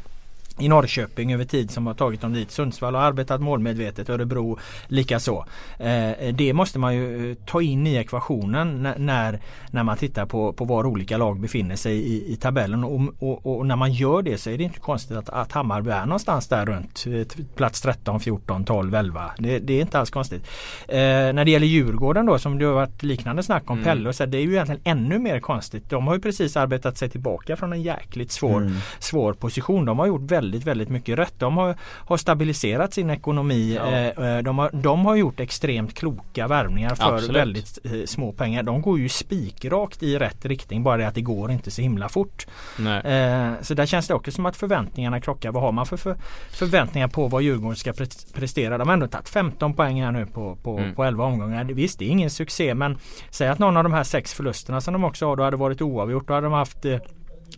[0.58, 2.50] i Norrköping över tid som har tagit dem dit.
[2.50, 5.44] Sundsvall har arbetat målmedvetet, Örebro likaså.
[5.78, 9.40] Eh, det måste man ju eh, ta in i ekvationen när,
[9.70, 12.84] när man tittar på, på var olika lag befinner sig i, i tabellen.
[12.84, 15.90] Och, och, och, när man gör det så är det inte konstigt att, att Hammarby
[15.90, 19.30] är någonstans där runt eh, plats 13, 14, 12, 11.
[19.38, 20.42] Det, det är inte alls konstigt.
[20.88, 23.84] Eh, när det gäller Djurgården då som det har varit liknande snack om mm.
[23.84, 25.90] Pelle så det är ju egentligen ännu mer konstigt.
[25.90, 28.74] De har ju precis arbetat sig tillbaka från en jäkligt svår, mm.
[28.98, 29.84] svår position.
[29.84, 31.34] De har gjort väldigt väldigt, väldigt mycket rätt.
[31.38, 33.74] De har, har stabiliserat sin ekonomi.
[33.74, 33.86] Ja.
[33.86, 37.36] Eh, eh, de, har, de har gjort extremt kloka värvningar för Absolut.
[37.36, 38.62] väldigt eh, små pengar.
[38.62, 42.08] De går ju spikrakt i rätt riktning bara det att det går inte så himla
[42.08, 42.46] fort.
[42.78, 45.52] Eh, så där känns det också som att förväntningarna krockar.
[45.52, 46.16] Vad har man för, för
[46.50, 47.92] förväntningar på vad Djurgården ska
[48.34, 48.78] prestera?
[48.78, 50.94] De har ändå tagit 15 poäng här nu på, på, mm.
[50.94, 51.64] på 11 omgångar.
[51.64, 52.98] Visst det är ingen succé men
[53.30, 55.82] säg att någon av de här sex förlusterna som de också har då hade varit
[55.82, 56.28] oavgjort.
[56.28, 56.84] Då hade de haft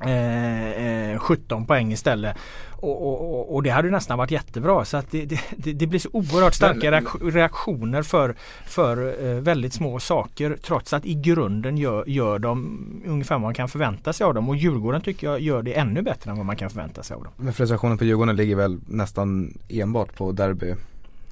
[0.01, 2.37] eh, 17 poäng istället.
[2.83, 5.25] Och, och, och, det hade nästan varit jättebra så att det,
[5.57, 8.35] det, det blir så oerhört starka reaktioner för,
[8.67, 13.55] för eh, väldigt små saker trots att i grunden gör, gör de ungefär vad man
[13.55, 16.47] kan förvänta sig av dem och Djurgården tycker jag gör det ännu bättre än vad
[16.47, 17.33] man kan förvänta sig av dem.
[17.37, 20.75] Men frustrationen på Djurgården ligger väl nästan enbart på derby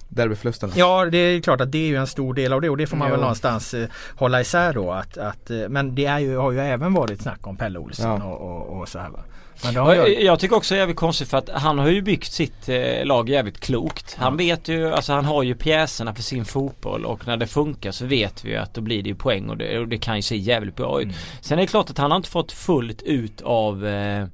[0.09, 0.73] derbyförlusterna.
[0.77, 2.87] Ja det är klart att det är ju en stor del av det och det
[2.87, 3.13] får man jo.
[3.13, 4.93] väl någonstans eh, hålla isär då.
[4.93, 8.21] Att, att, eh, men det är ju, har ju även varit snack om Pelle Olsson
[8.21, 8.25] ja.
[8.25, 9.21] och, och, och, så här va.
[9.63, 10.23] Jag...
[10.23, 13.05] jag tycker också det är jävligt konstigt för att han har ju byggt sitt eh,
[13.05, 14.17] lag jävligt klokt.
[14.21, 17.91] Han vet ju, alltså han har ju pjäserna för sin fotboll och när det funkar
[17.91, 20.17] så vet vi ju att då blir det ju poäng och det, och det kan
[20.17, 21.05] ju se jävligt bra ut.
[21.05, 21.17] Mm.
[21.41, 24.27] Sen är det klart att han har inte fått fullt ut av eh,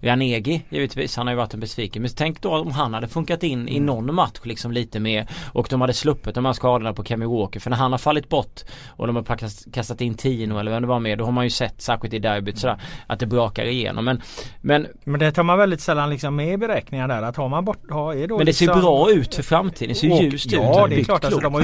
[0.00, 2.02] Ranegi givetvis, han har ju varit en besviken.
[2.02, 3.86] Men tänk då om han hade funkat in i mm.
[3.86, 7.60] någon match liksom lite mer och de hade sluppit de här skadorna på Kemi Walker.
[7.60, 9.24] För när han har fallit bort och de har
[9.72, 11.18] kastat in Tino eller vem det var med.
[11.18, 14.04] Då har man ju sett, särskilt i derbyt sådär, att det brakar igenom.
[14.04, 14.22] Men,
[14.60, 17.22] men, men det tar man väldigt sällan liksom med i beräkningarna där.
[17.22, 19.88] Att har man bort, har, är då Men det ser liksom, bra ut för framtiden.
[19.88, 20.76] Det ser och, ljust ja, ut.
[20.76, 21.24] Ja det är klart.
[21.24, 21.60] Alltså, de har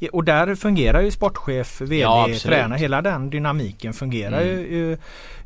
[0.00, 2.78] ju, och där fungerar ju sportchef, VD, ja, tränare.
[2.78, 4.58] Hela den dynamiken fungerar mm.
[4.58, 4.98] ju, ju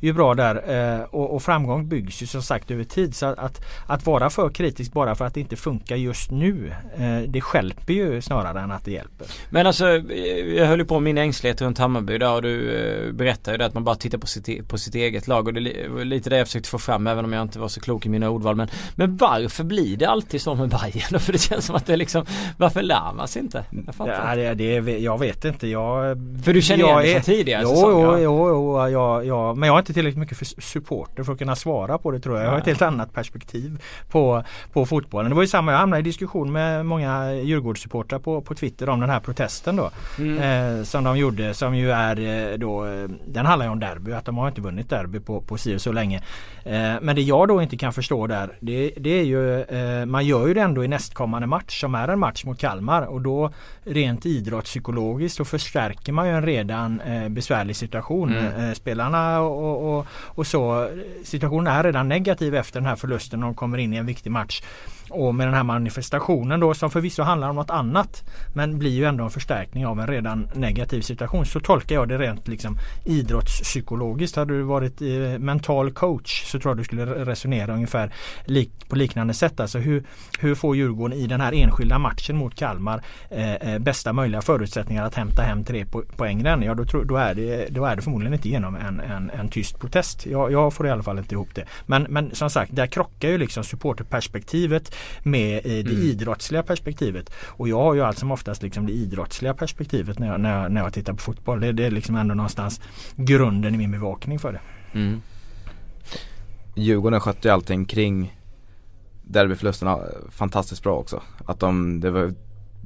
[0.06, 0.54] ju bra där
[0.94, 3.14] eh, och, och, framgång byggs ju som sagt över tid.
[3.14, 7.18] Så att, att, vara för kritisk bara för att det inte funkar just nu eh,
[7.28, 9.26] det skälper ju snarare än att det hjälper.
[9.50, 9.86] Men alltså
[10.56, 13.74] jag höll ju på min ängslighet runt Hammarby där och du eh, berättade ju att
[13.74, 16.46] man bara tittar på sitt, på sitt eget lag och det var lite det jag
[16.46, 18.56] försökte få fram även om jag inte var så klok i mina ordval.
[18.56, 21.20] Men, men varför blir det alltid så med Bayern?
[21.26, 22.26] För det känns som att det liksom
[22.56, 23.64] Varför lär man sig inte?
[23.98, 25.68] Jag ja, det, det, jag vet inte.
[25.68, 28.18] Jag, för du känner igen det från tidigare jo, säsonger?
[28.18, 31.38] Jo, jo, jo, ja, ja, men jag har inte tillräckligt mycket för supporter för att
[31.38, 32.46] kunna svara på det tror jag.
[32.46, 35.30] Jag har ett helt annat perspektiv på, på fotbollen.
[35.30, 39.00] Det var ju samma, jag hamnade i diskussion med många Djurgårdssupportrar på, på Twitter om
[39.00, 39.90] den här protesten då.
[40.18, 40.78] Mm.
[40.78, 42.20] Eh, som de gjorde som ju är
[42.52, 45.40] eh, då eh, Den handlar ju om derby, att de har inte vunnit derby på,
[45.40, 46.16] på si och så länge.
[46.64, 50.26] Eh, men det jag då inte kan förstå där det, det är ju eh, Man
[50.26, 53.50] gör ju det ändå i nästkommande match som är en match mot Kalmar och då
[53.84, 58.36] rent idrottspsykologiskt så förstärker man ju en redan eh, besvärlig situation.
[58.36, 58.74] Mm.
[58.74, 60.90] spelarna och, och, och så.
[61.24, 64.30] Situationen är redan negativ efter den här förlusten och de kommer in i en viktig
[64.30, 64.62] match.
[65.10, 69.04] Och med den här manifestationen då som förvisso handlar om något annat men blir ju
[69.04, 71.46] ändå en förstärkning av en redan negativ situation.
[71.46, 74.36] Så tolkar jag det rent liksom idrottspsykologiskt.
[74.36, 78.12] Hade du varit eh, mental coach så tror jag du skulle resonera ungefär
[78.44, 79.60] lik, på liknande sätt.
[79.60, 80.04] Alltså hur,
[80.38, 85.04] hur får Djurgården i den här enskilda matchen mot Kalmar eh, eh bästa möjliga förutsättningar
[85.04, 86.62] att hämta hem tre po poäng den?
[86.62, 89.48] Ja då, tror, då, är det, då är det förmodligen inte genom en, en, en
[89.48, 90.26] tyst protest.
[90.26, 91.64] Jag, jag får i alla fall inte ihop det.
[91.86, 96.02] Men, men som sagt där krockar ju liksom supporterperspektivet med i det mm.
[96.02, 97.30] idrottsliga perspektivet.
[97.36, 100.72] Och jag har ju allt som oftast liksom det idrottsliga perspektivet när jag, när jag,
[100.72, 101.60] när jag tittar på fotboll.
[101.60, 102.80] Det, det är liksom ändå någonstans
[103.16, 104.60] grunden i min bevakning för det.
[104.98, 105.22] Mm.
[106.74, 108.36] Djurgården skötte ju allting kring
[109.24, 109.98] derbyförlusterna
[110.30, 111.22] fantastiskt bra också.
[111.46, 112.34] Att de, det var,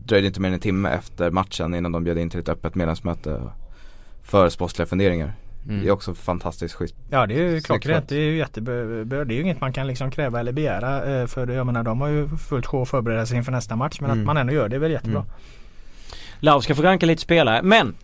[0.04, 2.74] dröjde inte mer än en timme efter matchen innan de bjöd in till ett öppet
[2.74, 3.42] medlemsmöte
[4.22, 5.34] för sportsliga funderingar.
[5.68, 5.82] Mm.
[5.82, 6.94] Det är också fantastiskt schysst.
[7.10, 8.08] Ja det är ju klockrent.
[8.08, 8.74] Det är ju jättebra.
[9.24, 11.20] Det är ju inget man kan liksom kräva eller begära.
[11.20, 14.00] Eh, för jag menar de har ju fullt sjå att förbereda sig inför nästa match.
[14.00, 14.20] Men mm.
[14.20, 15.20] att man ändå gör det är väl jättebra.
[15.20, 15.32] Mm.
[16.40, 17.62] Lau ska få ranka lite spelare.
[17.62, 17.94] Men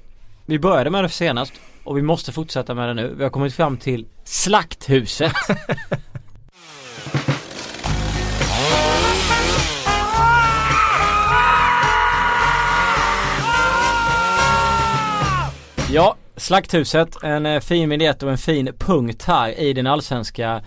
[0.47, 1.53] vi började med det senast
[1.85, 3.15] och vi måste fortsätta med det nu.
[3.17, 5.33] Vi har kommit fram till Slakthuset.
[15.91, 20.63] ja, Slakthuset, en eh, fin vignett och en fin punkt här i den allsvenska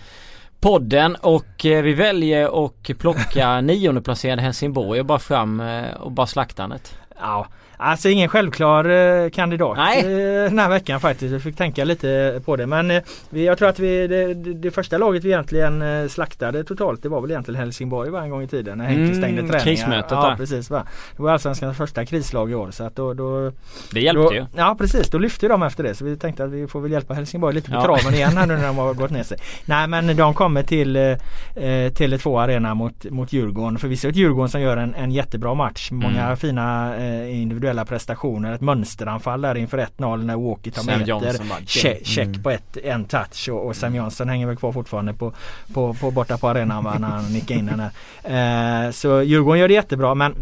[0.60, 6.28] podden och eh, vi väljer att plocka niondeplacerade Helsingborg och bara fram eh, och bara
[6.28, 6.96] slaktandet.
[7.20, 7.48] Ja,
[7.82, 10.00] Alltså ingen självklar eh, kandidat Nej.
[10.00, 11.34] Eh, den här veckan faktiskt.
[11.34, 12.68] Jag fick tänka lite på det.
[12.68, 17.04] Men eh, vi, jag tror att vi, det, det, första laget vi egentligen slaktade totalt
[17.04, 18.78] det var väl egentligen Helsingborg var en gång i tiden.
[18.78, 19.60] När Henke mm, stängde träningar.
[19.60, 20.88] Krismötet ja, precis, va?
[21.16, 22.72] Det var allsvenskans första krislag i år.
[22.72, 23.52] Så att då, då,
[23.94, 24.46] det hjälpte då, ju.
[24.56, 25.96] Ja precis, då lyfte de efter det.
[25.96, 27.84] Så vi tänkte att vi får väl hjälpa Helsingborg lite på ja.
[27.84, 29.38] traven igen här nu när de har gått ner sig.
[29.66, 31.16] Nej men de kommer till eh,
[31.56, 33.78] Tele2 Arena mot, mot Djurgården.
[33.78, 35.92] Förvisso ett Djurgården som gör en, en jättebra match.
[35.92, 36.38] Många mm.
[36.38, 36.96] fina
[37.28, 38.54] individuella individuella prestationer.
[38.54, 41.66] Ett mönsteranfall där inför 1-0 när Walkie tar Sam meter.
[41.66, 42.44] Che check mm.
[42.44, 45.34] på ett, en touch och, och Sam Johnson hänger väl kvar fortfarande på,
[45.74, 48.86] på, på borta på arenan va, när han nickar in den här.
[48.88, 50.36] Eh, så Djurgården gör det jättebra men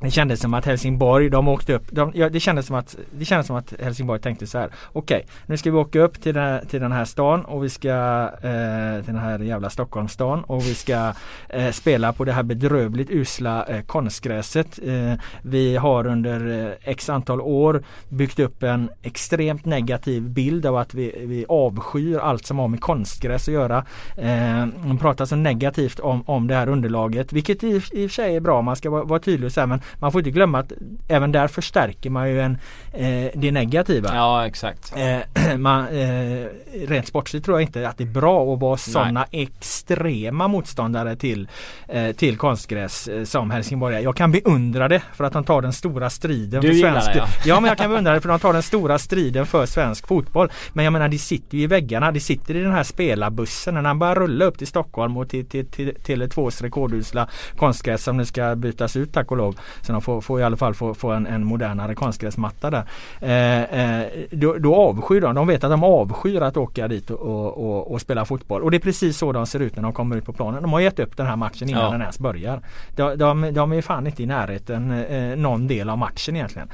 [0.00, 1.86] det kändes som att Helsingborg, de åkte upp.
[1.90, 4.70] De, ja, det, kändes som att, det kändes som att Helsingborg tänkte så här.
[4.92, 7.64] Okej, okay, nu ska vi åka upp till den, här, till den här stan och
[7.64, 7.90] vi ska
[8.34, 11.12] eh, till den här jävla Stockholmsstan och vi ska
[11.48, 14.78] eh, spela på det här bedrövligt usla eh, konstgräset.
[14.86, 20.76] Eh, vi har under eh, x antal år byggt upp en extremt negativ bild av
[20.76, 23.84] att vi, vi avskyr allt som har med konstgräs att göra.
[24.16, 24.66] Eh,
[25.00, 28.40] pratar så negativt om, om det här underlaget, vilket i, i och för sig är
[28.40, 28.62] bra.
[28.62, 30.72] Man ska vara, vara tydlig och säga men man får inte glömma att
[31.08, 32.58] även där förstärker man ju en,
[32.92, 34.14] eh, det negativa.
[34.14, 34.92] Ja exakt.
[34.96, 36.46] Eh, man, eh,
[36.86, 41.48] rent sportsligt tror jag inte att det är bra att vara sådana extrema motståndare till,
[41.88, 44.00] eh, till konstgräs eh, som Helsingborg är.
[44.00, 47.18] Jag kan beundra det för att de tar den stora striden du för svensk det,
[47.18, 47.26] ja.
[47.44, 50.06] ja men jag kan beundra det för att de tar den stora striden för svensk
[50.06, 50.50] fotboll.
[50.72, 52.12] Men jag menar de sitter ju i väggarna.
[52.12, 53.74] De sitter i den här spelarbussen.
[53.74, 58.02] När han börjar rulla upp till Stockholm och till, till, till, till Tele2s rekordusla konstgräs
[58.02, 59.56] som nu ska bytas ut tack och lov.
[59.82, 62.84] Så de får, får i alla fall få, få en, en modernare konstgräsmatta där.
[63.20, 65.34] Eh, eh, då, då avskyr de.
[65.34, 68.62] De vet att de avskyr att åka dit och, och, och, och, spela fotboll.
[68.62, 70.62] Och det är precis så de ser ut när de kommer ut på planen.
[70.62, 71.90] De har gett upp den här matchen innan ja.
[71.90, 72.60] den ens börjar.
[72.96, 76.68] De, de, de är fan inte i närheten eh, någon del av matchen egentligen.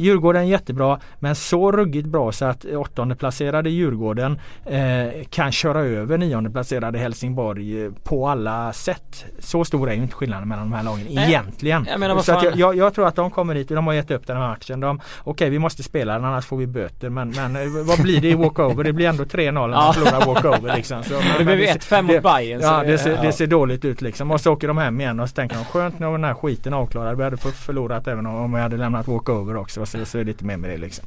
[0.00, 6.18] Djurgården jättebra men så ruggigt bra så att åttonde placerade Djurgården eh, kan köra över
[6.18, 9.24] nionde placerade Helsingborg eh, på alla sätt.
[9.38, 11.28] Så stor är ju inte skillnaden mellan de här lagen Nej.
[11.28, 11.86] egentligen.
[11.90, 14.10] Jag, menar, så jag, jag, jag, tror att de kommer hit och de har gett
[14.10, 14.80] upp den här matchen.
[14.80, 18.02] De, Okej okay, vi måste spela den annars får vi böter men, men eh, vad
[18.02, 18.84] blir det i walkover?
[18.84, 20.76] Det blir ändå 3-0 när man förlorar walkover.
[20.76, 21.02] Liksom.
[21.02, 22.60] Så, det blir 1-5 mot Bayern.
[22.60, 23.22] Ja, det ser, ja.
[23.22, 24.30] det ser dåligt ut liksom.
[24.30, 26.74] Och så åker de hem igen och så tänker de skönt nu den här skiten
[26.74, 27.16] avklarad.
[27.16, 30.44] Vi hade förlorat även om vi hade lämnat walkover också så, så är det lite
[30.44, 31.04] mer med det liksom.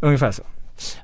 [0.00, 0.42] Ungefär så.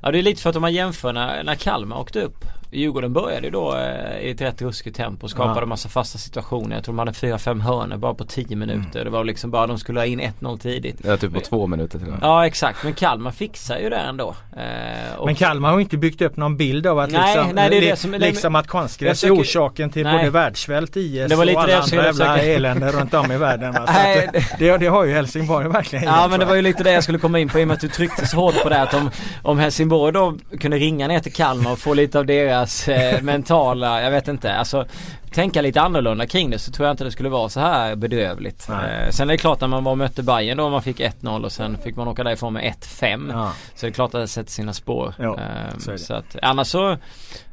[0.01, 3.13] Ja det är lite för att om man jämför när, när Kalmar åkte upp Djurgården
[3.13, 5.65] började ju då eh, i ett rätt ruskigt tempo och skapade ja.
[5.65, 6.75] massa fasta situationer.
[6.75, 8.99] Jag tror de hade 4-5 hörnor bara på 10 minuter.
[8.99, 9.03] Mm.
[9.03, 10.97] Det var liksom bara de skulle ha in 1-0 tidigt.
[11.03, 12.19] Ja typ på två minuter till och med.
[12.21, 14.35] Ja exakt men Kalmar fixar ju det ändå.
[14.57, 17.77] Eh, men Kalmar har inte byggt upp någon bild av att nej, liksom, nej, det
[17.77, 20.17] är det som, liksom att konstgräs är orsaken till nej.
[20.17, 23.73] både världssvält, IS det var lite och alla andra jävla elände runt om i världen.
[23.73, 23.85] Va?
[23.93, 27.03] Nej, det, det, har ju Helsingborg verkligen Ja men det var ju lite det jag
[27.03, 28.93] skulle komma in på i och med att du tryckte så hårt på det att
[28.93, 29.09] om,
[29.41, 33.21] om Helsingborg då kunde ringa ner till Kalmar och få lite av deras deras eh,
[33.23, 34.85] mentala, jag vet inte, alltså
[35.31, 38.69] tänka lite annorlunda kring det så tror jag inte det skulle vara så här bedrövligt.
[38.69, 41.43] Eh, sen är det klart när man var och mötte Bayern då man fick 1-0
[41.43, 43.31] och sen fick man åka därifrån med 1-5.
[43.31, 43.51] Ja.
[43.75, 45.13] Så det är klart att det sätter sina spår.
[45.19, 46.97] Jo, eh, så, så att, annars så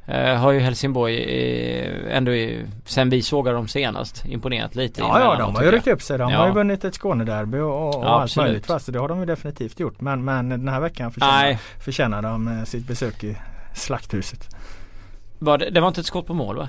[0.09, 5.01] Uh, har ju Helsingborg uh, ändå uh, sen vi sågade dem senast imponerat lite.
[5.01, 6.19] Ja, ja de har ju ryckt upp sig.
[6.19, 6.39] De ja.
[6.39, 8.67] har ju vunnit ett Skånederby och, och ja, allt möjligt.
[8.67, 10.01] Fast det har de ju definitivt gjort.
[10.01, 13.37] Men, men den här veckan förtjänar, förtjänar de eh, sitt besök i
[13.75, 14.49] Slakthuset.
[15.43, 16.69] Var det, det var inte ett skott på mål va?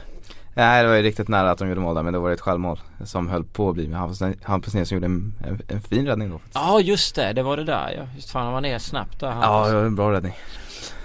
[0.54, 2.42] Nej det var ju riktigt nära att de gjorde mål där men det var ett
[2.42, 4.00] självmål som höll på att bli med
[4.44, 6.40] Hampus Nilsson gjorde en, en, en, fin räddning då.
[6.54, 8.04] Ja just det, det var det där ja.
[8.16, 9.28] Just fan han var ner snabbt där.
[9.28, 9.48] Hampus.
[9.48, 10.34] Ja det var en bra räddning.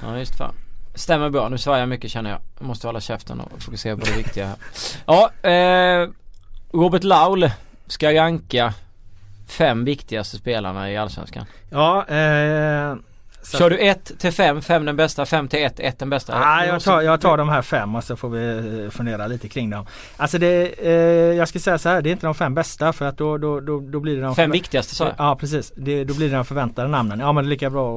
[0.03, 0.55] Ja just fan.
[0.95, 2.41] Stämmer bra, nu svarar jag mycket känner jag.
[2.59, 4.57] jag måste hålla käften och fokusera på det viktiga här.
[5.07, 6.09] Ja, eh,
[6.73, 7.51] Robert Laul
[7.87, 8.75] ska ranka
[9.47, 11.45] fem viktigaste spelarna i Allsvenskan.
[11.71, 12.97] Ja, eh
[13.47, 13.59] så.
[13.59, 16.32] Kör du 1 till 5, 5 den bästa, 5 till 1, 1 den bästa?
[16.36, 19.49] Ah, jag, tar, jag tar de här fem och så får vi eh, fundera lite
[19.49, 19.86] kring dem.
[20.16, 20.92] Alltså det, eh,
[21.36, 23.61] jag ska säga så här, det är inte de fem bästa för att då, då,
[23.61, 25.14] då, då blir det de Fem viktigaste sa jag?
[25.18, 27.20] Ja precis, det, då blir det de förväntade namnen.
[27.20, 27.88] Ja men det är lika bra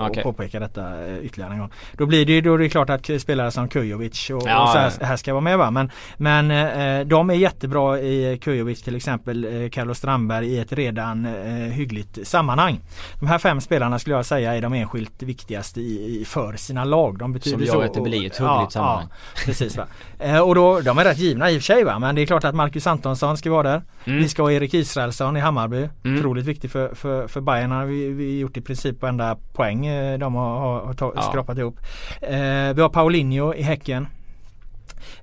[0.00, 0.22] att okay.
[0.22, 1.72] påpeka detta eh, ytterligare en gång.
[1.92, 4.68] Då blir det ju då är det klart att spelare som Kujovic och, ja, och
[4.68, 5.70] så här, här, ska vara med va.
[5.70, 10.72] Men, men eh, de är jättebra i Kujovic till exempel, eh, Carlos Strandberg i ett
[10.72, 12.80] redan eh, hyggligt sammanhang.
[13.20, 16.84] De här fem spelarna skulle jag säga är de enskilt viktigaste i, i för sina
[16.84, 17.18] lag.
[17.18, 19.06] De betyder Som gör att det blir ett huggligt ja, sammanhang.
[19.10, 19.86] Ja, precis va.
[20.18, 21.98] Eh, och då, de är rätt givna i och för sig va.
[21.98, 23.82] Men det är klart att Marcus Antonsson ska vara där.
[24.04, 24.18] Mm.
[24.18, 25.88] Vi ska ha Erik Israelsson i Hammarby.
[26.04, 26.18] Mm.
[26.18, 30.18] Otroligt viktig för, för, för Bayern har vi, vi gjort i princip varenda poäng eh,
[30.18, 31.22] de har, har, har ja.
[31.22, 31.78] skrapat ihop.
[32.20, 34.06] Eh, vi har Paulinho i Häcken.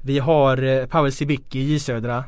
[0.02, 2.24] Vi har eh, Pavel Sibicki i J Södra.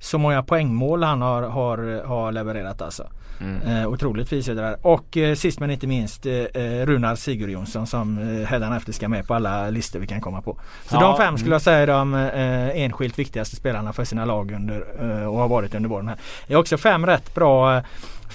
[0.00, 3.06] Så många poängmål han har, har, har levererat alltså.
[3.40, 3.62] Mm.
[3.62, 4.76] Eh, otroligt där.
[4.86, 9.26] Och eh, sist men inte minst eh, eh Runar Sigurjonsson som eh, hädanefter ska med
[9.26, 10.58] på alla listor vi kan komma på.
[10.88, 11.00] Så ja.
[11.00, 14.84] de fem skulle jag säga är de eh, enskilt viktigaste spelarna för sina lag under
[15.00, 16.18] eh, och har varit under våren här.
[16.46, 17.82] Det är också fem rätt bra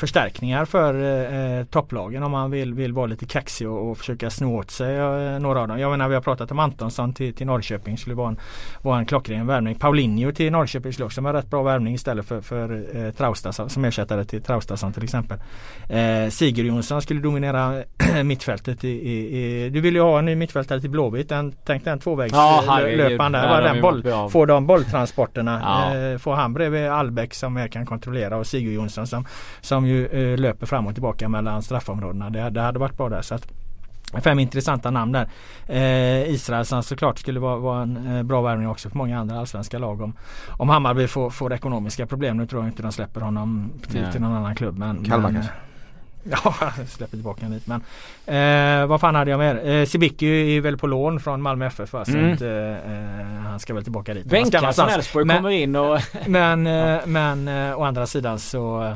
[0.01, 4.29] förstärkningar för eh, eh, topplagen om man vill, vill vara lite kaxig och, och försöka
[4.29, 5.79] sno åt sig eh, några av dem.
[5.79, 8.37] Jag menar vi har pratat om Antonsson till, till Norrköping skulle vara en,
[8.81, 9.75] vara en klockren värvning.
[9.75, 13.69] Paulinho till Norrköping skulle också vara en rätt bra värvning istället för, för eh, Traustason
[13.69, 15.37] som ersättare till Traustason till exempel.
[15.89, 17.83] Eh, Sigurd Jonsson skulle dominera
[18.23, 21.31] mittfältet i, i, i, Du vill ju ha en ny mittfältare till Blåvitt.
[21.65, 23.61] tänk den tvåvägslöparen ja, där.
[23.61, 25.61] den boll, får de bolltransporterna.
[25.63, 25.97] Ja.
[25.97, 29.25] Eh, får han bredvid Albeck som mer kan kontrollera och Sigurd Jonsson som,
[29.61, 32.29] som ju eh, löper fram och tillbaka mellan straffområdena.
[32.29, 33.21] Det, det hade varit bra där.
[33.21, 33.47] Så att,
[34.23, 35.29] Fem intressanta namn där.
[35.67, 39.77] Eh, Israelsson såklart skulle vara, vara en eh, bra värvning också för många andra allsvenska
[39.79, 40.01] lag.
[40.01, 40.13] Om,
[40.57, 42.37] om Hammarby får, får ekonomiska problem.
[42.37, 44.77] Nu tror jag inte de släpper honom till, till någon annan klubb.
[44.77, 45.53] Men, Kalmar men, kanske?
[46.23, 47.67] Ja, jag släpper tillbaka honom dit.
[47.67, 47.81] Men
[48.81, 49.69] eh, vad fan hade jag mer?
[49.69, 52.05] Eh, Sibicki är väl på lån från Malmö FF va?
[52.05, 52.33] Så mm.
[52.33, 54.25] att, eh, han ska väl tillbaka dit.
[54.25, 55.99] Bänkas från Elfsborg kommer in och...
[56.27, 58.95] men, eh, men eh, å andra sidan så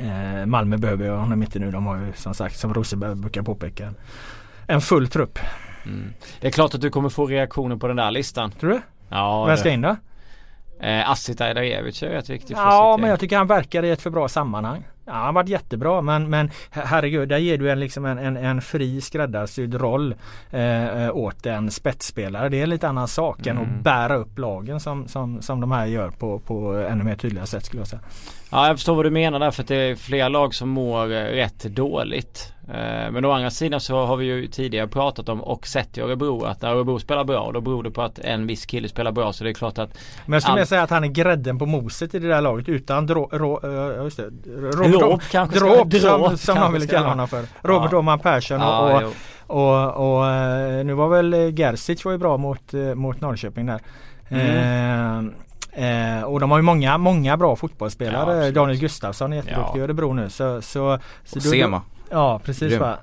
[0.00, 1.70] Eh, Malmö behöver ju honom inte nu.
[1.70, 3.92] De har ju som sagt som Rosenberg brukar påpeka
[4.66, 5.38] en full trupp.
[5.84, 6.12] Mm.
[6.40, 8.50] Det är klart att du kommer få reaktioner på den där listan.
[8.50, 8.80] Tror du?
[9.08, 9.44] Ja.
[9.44, 9.96] Vem ska in då?
[10.80, 14.02] Eh, Assit Ajdarevic är rätt viktig för Ja men jag tycker han verkar i ett
[14.02, 14.84] för bra sammanhang.
[15.10, 18.60] Ja, han varit jättebra men, men herregud, där ger du en, liksom en, en, en
[18.60, 20.14] fri skräddarsydd roll
[20.50, 22.48] eh, eh åt en spetsspelare.
[22.48, 23.56] Det är en lite annan sak mm.
[23.56, 23.82] än att mm.
[23.82, 27.64] bära upp lagen som, som, som de här gör på, på ännu mer tydliga sätt
[27.64, 28.02] skulle jag säga.
[28.50, 31.12] Ja jag förstår vad du menar där för att det är flera lag som mår
[31.12, 32.52] eh, rätt dåligt.
[32.74, 36.00] Eh, men å andra sidan så har vi ju tidigare pratat om och sett i
[36.00, 39.12] Örebro att när Örebro spelar bra då beror det på att en viss kille spelar
[39.12, 40.66] bra så det är klart att Men jag skulle all...
[40.66, 44.04] säga att han är grädden på moset i det där laget utan drå, rå, uh,
[44.04, 47.44] just det, Dråp kanske Dråp som, som man vill kalla honom för.
[47.62, 47.98] Robert ja.
[47.98, 49.12] Åhman Persson ja, och,
[49.46, 50.26] och, och, och,
[50.86, 53.80] nu var väl Gerzic var ju bra mot, mot Norrköping där.
[54.28, 55.32] Mm.
[55.72, 58.44] Eh, eh, och de har ju många, många bra fotbollsspelare.
[58.44, 60.30] Ja, Daniel Gustafsson är jätteduktig i Örebro nu.
[60.30, 61.82] Så, så, så och Sema.
[62.10, 62.98] Ja precis va.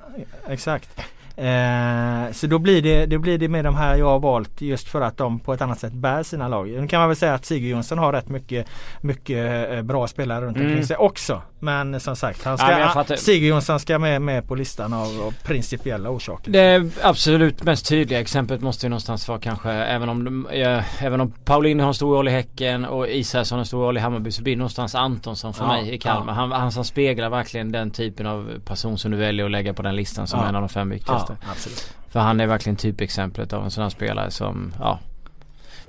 [0.48, 0.90] Exakt.
[1.38, 4.88] Eh, så då blir, det, det blir det med de här jag har valt just
[4.88, 6.70] för att de på ett annat sätt bär sina lag.
[6.70, 8.68] Nu kan man väl säga att Sigurd Jonsson har rätt mycket,
[9.02, 10.84] mycket eh, bra spelare runt omkring mm.
[10.84, 11.42] sig också.
[11.60, 15.34] Men som sagt, han ska, ja, Sigurd Jonsson ska med, med på listan av, av
[15.44, 16.52] principiella orsaker.
[16.52, 21.32] Det absolut mest tydliga exemplet måste ju någonstans vara kanske även om, ja, även om
[21.46, 24.32] Pauline har en stor roll i Häcken och Isaksson har en stor roll i Hammarby
[24.32, 26.34] så blir det någonstans Antonsson för ja, mig i Kalmar.
[26.34, 29.82] Han, han som speglar verkligen den typen av person som du väljer att lägga på
[29.82, 31.27] den listan som en av de fem viktigaste.
[31.52, 31.94] Absolut.
[32.10, 35.00] För han är verkligen typexemplet av en sån här spelare som, ja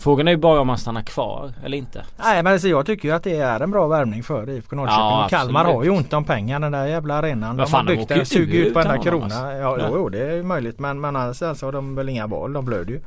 [0.00, 2.04] Frågan är ju bara om han stannar kvar eller inte.
[2.16, 4.98] Nej men alltså jag tycker ju att det är en bra värvning för IFK Norrköping.
[4.98, 7.56] Ja, Kalmar har ju ont om pengar den där jävla arenan.
[7.56, 9.52] De har byggt den, suger ut varenda krona.
[9.56, 12.52] Ja, jo, jo det är möjligt men, men annars alltså har de väl inga val.
[12.52, 13.00] De blöder ju.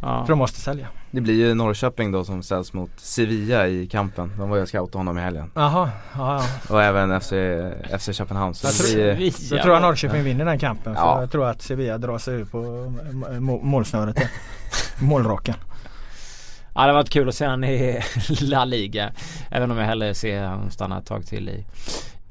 [0.00, 0.24] Ja.
[0.24, 0.86] För de måste sälja.
[1.10, 4.32] Det blir ju Norrköping då som ställs mot Sevilla i kampen.
[4.38, 5.50] De var ju scoutade honom i helgen.
[5.54, 6.74] Jaha, ja, ja.
[6.74, 7.32] Och även FC,
[7.98, 8.54] FC Köpenhamn.
[8.54, 10.94] Så jag tror, blir, då tror jag Norrköping vinner den kampen.
[10.94, 11.20] För ja.
[11.20, 12.92] jag tror att Sevilla drar sig ur på
[13.62, 14.16] målsnöret.
[15.00, 15.54] Målraken.
[16.74, 18.02] Ja det har varit kul att se honom i
[18.40, 19.12] La Liga.
[19.50, 21.64] Även om jag hellre ser honom stanna ett tag till i,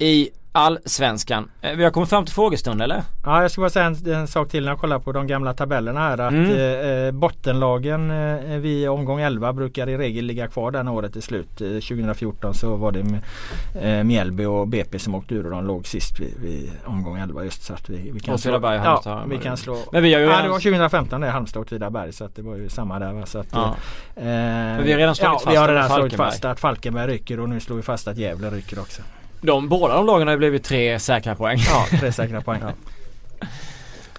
[0.06, 1.52] i Allsvenskan.
[1.62, 3.04] Eh, vi har kommit fram till frågestund eller?
[3.26, 5.54] Ja jag ska bara säga en, en sak till när jag kollar på de gamla
[5.54, 6.18] tabellerna här.
[6.18, 6.52] Att mm.
[6.52, 11.22] Eh, eh, bottenlagen eh, vid omgång 11 brukar i regel ligga kvar den året är
[11.22, 11.62] slut.
[11.62, 13.20] Eh, 2014 så var det
[13.82, 17.44] eh, Mjällby och BP som åkte ur och de låg sist vid, vid omgång 11
[17.44, 18.60] just så att vi, vi kan slå.
[18.62, 19.78] ja, vi kan slå.
[19.92, 22.42] Men vi har ju ja, det var 2015 det Halmstad och Åtvidaberg så att det
[22.42, 23.14] var ju samma där.
[23.14, 23.26] Va?
[23.26, 23.76] Så att, ja.
[24.16, 24.24] eh,
[24.84, 27.50] vi har redan slagit ja, fast vi har redan slagit fast att Falkenberg rycker och
[27.50, 29.02] nu slår vi fast att Gävle rycker också.
[29.46, 31.58] De, båda de lagen har blivit tre säkra poäng.
[31.70, 32.62] Ja, tre säkra poäng.
[32.62, 32.74] ja.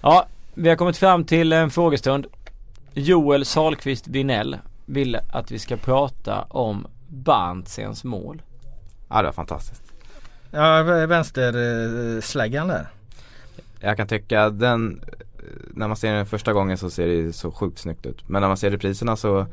[0.03, 2.27] ja, vi har kommit fram till en frågestund.
[2.95, 8.43] Joel Salqvist Vinell vill att vi ska prata om Bantsens mål.
[9.09, 9.83] Ja, det var fantastiskt.
[10.51, 12.89] Ja, vänstersläggan där.
[13.81, 15.01] Jag kan tycka den,
[15.71, 18.29] när man ser den första gången så ser det så sjukt snyggt ut.
[18.29, 19.47] Men när man ser repriserna så,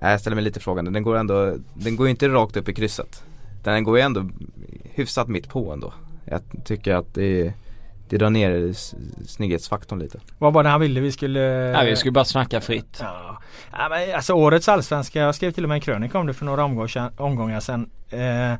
[0.00, 0.90] jag ställer mig lite frågande.
[0.90, 3.22] Den går ändå, den går inte rakt upp i krysset
[3.72, 4.28] den går ju ändå
[4.94, 5.92] hyfsat mitt på ändå.
[6.24, 7.52] Jag tycker att det,
[8.08, 8.72] det drar ner
[9.26, 10.20] snygghetsfaktorn lite.
[10.38, 11.40] Vad var det han ville vi skulle?
[11.40, 12.98] Ja, vi skulle bara snacka fritt.
[13.00, 13.38] Ja.
[13.72, 16.44] ja men alltså årets allsvenska, jag skrev till och med en krönika om det för
[16.44, 16.64] några
[17.16, 17.90] omgångar sedan.
[18.10, 18.58] Eh,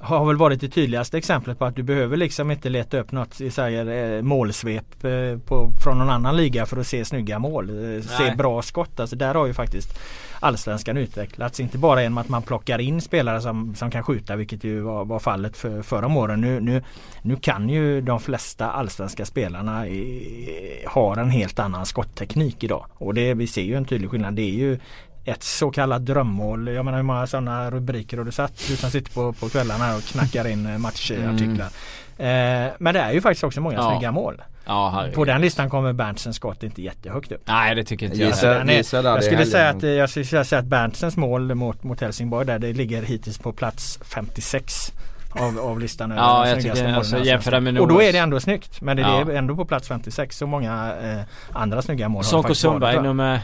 [0.00, 3.40] har väl varit det tydligaste exemplet på att du behöver liksom inte leta upp något
[3.40, 7.94] i säger, eh, målsvep eh, på, från någon annan liga för att se snygga mål.
[7.96, 9.00] Eh, se bra skott.
[9.00, 9.98] Alltså där har ju faktiskt
[10.40, 11.60] allsvenskan utvecklats.
[11.60, 15.04] Inte bara genom att man plockar in spelare som, som kan skjuta vilket ju var,
[15.04, 16.40] var fallet för förra åren.
[16.40, 16.82] Nu, nu,
[17.22, 22.86] nu kan ju de flesta allsvenska spelarna eh, i, ha en helt annan skottteknik idag.
[22.94, 24.34] Och det, vi ser ju en tydlig skillnad.
[24.34, 24.78] Det är ju
[25.24, 26.68] ett så kallat drömmål.
[26.68, 28.64] Jag menar hur många sådana rubriker har du satt?
[28.68, 31.66] Du som sitter på, på kvällarna och knackar in eh, matchartiklar.
[31.66, 31.72] Mm.
[32.20, 33.90] Eh, men det är ju faktiskt också många ja.
[33.90, 34.42] snygga mål.
[34.64, 37.42] Ja, på den listan kommer Berntsens skott inte jättehögt upp.
[37.44, 38.30] Nej det tycker inte jag.
[38.30, 42.00] Gissa, är, gissa jag skulle säga att, jag skulle säga att Berntsens mål mot, mot
[42.00, 44.92] Helsingborg där det ligger hittills på plats 56
[45.30, 48.40] av, av listan över Ja jag tycker alltså jämföra med Och då är det ändå
[48.40, 48.80] snyggt.
[48.80, 49.20] Men det ja.
[49.20, 51.20] är ändå på plats 56 så många eh,
[51.52, 53.40] andra snygga mål Sonko Sundberg nummer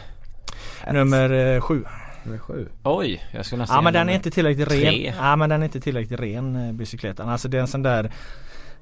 [0.91, 1.83] Nummer eh, sju.
[2.23, 2.67] Nummer sju.
[2.83, 5.13] Oj, jag skulle nästan Ja men den är inte tillräckligt ren.
[5.19, 7.29] Ja men den är inte tillräckligt ren eh, bicykletan.
[7.29, 8.11] Alltså det är en sån där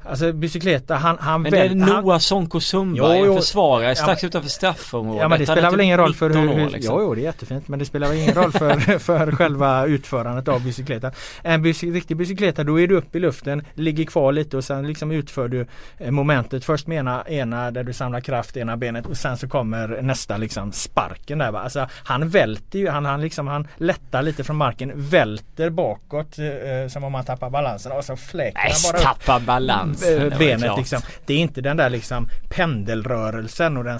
[0.09, 4.49] Alltså Bicicleta han, han Men det är Noah Sonko Sundberg, en försvarare strax ja, utanför
[4.49, 5.21] straffområdet.
[5.21, 6.95] Ja men det spelar väl ingen roll för hur, hur liksom.
[6.95, 10.47] jo, jo det är jättefint men det spelar väl ingen roll för, för själva utförandet
[10.47, 11.11] av bicykletan.
[11.41, 14.87] En bicy, riktig bicykleta då är du upp i luften, ligger kvar lite och sen
[14.87, 16.65] liksom utför du eh, momentet.
[16.65, 20.01] Först med ena, ena där du samlar kraft i ena benet och sen så kommer
[20.01, 21.59] nästa liksom sparken där va.
[21.59, 26.87] Alltså han välter ju, han, han liksom han lättar lite från marken, välter bakåt eh,
[26.89, 29.03] som om han tappar balansen och så fläker han bara upp.
[29.03, 29.94] tappar balans
[30.39, 31.01] benet liksom.
[31.25, 33.99] Det är inte den där liksom pendelrörelsen och den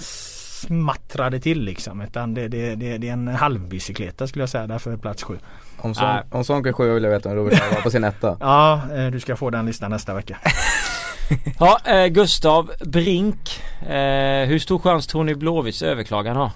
[0.56, 2.00] smattrade till liksom.
[2.00, 5.38] Utan det, det, det, det är en halvbicykleta skulle jag säga därför plats sju.
[5.78, 8.36] Om, son, om Sonke sju vill jag veta om Robert var på sin etta.
[8.40, 10.38] ja, eh, du ska få den listan nästa vecka.
[11.58, 13.62] ja, eh, Gustav Brink.
[13.80, 16.50] Eh, hur stor chans tror ni Blåvitts överklagan har?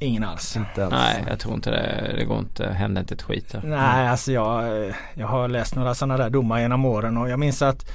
[0.00, 0.56] Ingen alls.
[0.56, 0.94] Inte alls.
[0.94, 2.14] Nej jag tror inte det.
[2.18, 2.68] Det går inte.
[2.68, 3.60] Händer inte ett skit där.
[3.64, 7.62] Nej alltså jag, jag har läst några sådana där domar genom åren och jag minns
[7.62, 7.90] att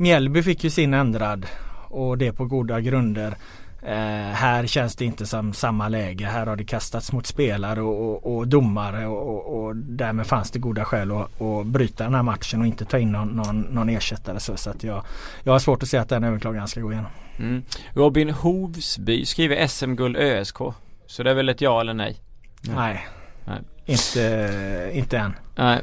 [0.00, 1.46] Mjällby fick ju sin ändrad
[1.88, 3.34] och det på goda grunder.
[3.82, 6.26] Eh, här känns det inte som samma läge.
[6.26, 10.58] Här har det kastats mot spelare och, och, och domare och, och, därmed fanns det
[10.58, 13.88] goda skäl att, att bryta den här matchen och inte ta in någon, någon, någon
[13.88, 14.40] ersättare.
[14.40, 15.04] Så, så att jag,
[15.42, 17.10] jag har svårt att se att den överklagan ska gå igenom.
[17.38, 17.62] Mm.
[17.92, 20.58] Robin Hovsby skriver SM-guld ÖSK.
[21.06, 22.16] Så det är väl ett ja eller nej?
[22.60, 23.06] Nej,
[23.44, 23.58] nej.
[23.86, 25.32] Inte, inte än.
[25.56, 25.82] Nej.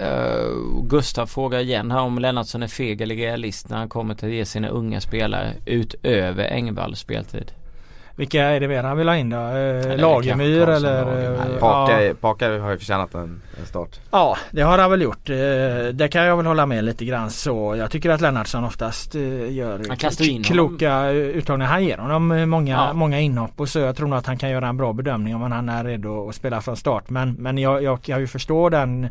[0.00, 4.28] Uh, Gustav frågar igen här om Lennartsson är feg eller realist när han kommer till
[4.28, 7.52] att ge sina unga spelare utöver Engvalls speltid.
[8.20, 9.36] Vilka är det mer han vill ha in då?
[9.36, 11.04] Eh, Lagemyr eller?
[11.04, 11.58] Lagemyr.
[11.58, 12.14] Paka, ja.
[12.20, 14.00] Paka har ju förtjänat en, en, start.
[14.10, 15.30] Ja det har han väl gjort.
[15.30, 15.36] Eh,
[15.92, 17.76] det kan jag väl hålla med lite grann så.
[17.76, 21.70] Jag tycker att Lennartsson oftast eh, gör han kloka uttagningar.
[21.70, 22.92] Han ger honom många, ja.
[22.92, 23.78] många inhopp och så.
[23.78, 26.34] Jag tror nog att han kan göra en bra bedömning om han är redo att
[26.34, 27.10] spela från start.
[27.10, 29.08] Men, men jag, jag kan ju förstå den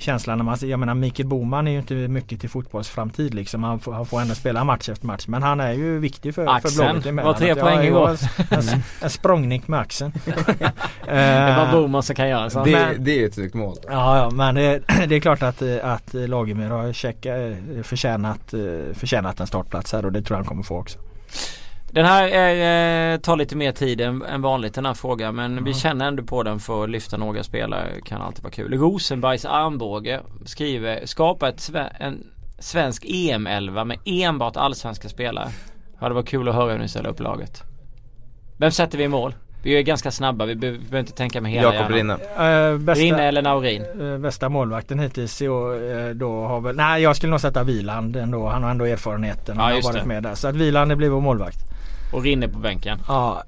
[0.00, 3.62] känslan när man jag menar Mikael Boman är ju inte mycket till fotbollsframtid liksom.
[3.62, 5.24] Han får, han får ändå spela match efter match.
[5.26, 6.74] Men han är ju viktig för, axeln.
[6.74, 7.32] för Blåvitt emellan.
[7.32, 8.08] var tre poäng igår.
[8.50, 10.12] En, en, en språngnick med axeln.
[11.04, 12.64] det var Boman som kan göra så.
[12.64, 13.76] Det, men, det är ett snyggt mål.
[13.88, 18.54] Ja, ja men det, det, är klart att, att Lagemyr har checka, förtjänat,
[18.92, 20.98] förtjänat en startplats här och det tror jag han kommer få också.
[21.92, 25.64] Den här är, tar lite mer tid än, än vanligt den här frågan men mm.
[25.64, 28.00] vi känner ändå på den för att lyfta några spelare.
[28.04, 28.74] Kan alltid vara kul.
[28.74, 32.26] Rosenbergs armbåge skriver skapa ett sve, en
[32.58, 35.48] svensk EM-11 med enbart allsvenska spelare.
[35.98, 37.62] Hade varit kul att höra hur ni ställer upp laget.
[38.58, 39.34] Vem sätter vi i mål?
[39.62, 42.14] Vi är ganska snabba, vi behöver inte tänka med hela Jakob Rinne.
[42.14, 43.82] Uh, bästa, Rinne eller Naurin?
[43.82, 45.48] Uh, bästa målvakten hittills uh,
[46.14, 48.48] då har väl, nej jag skulle nog sätta Viland ändå.
[48.48, 49.56] Han har ändå erfarenheten.
[49.56, 50.08] Ja, han har varit det.
[50.08, 50.34] med där.
[50.34, 51.69] Så att Viland blir vår målvakt.
[52.12, 52.98] Och Rinne på bänken.
[53.08, 53.42] Ja.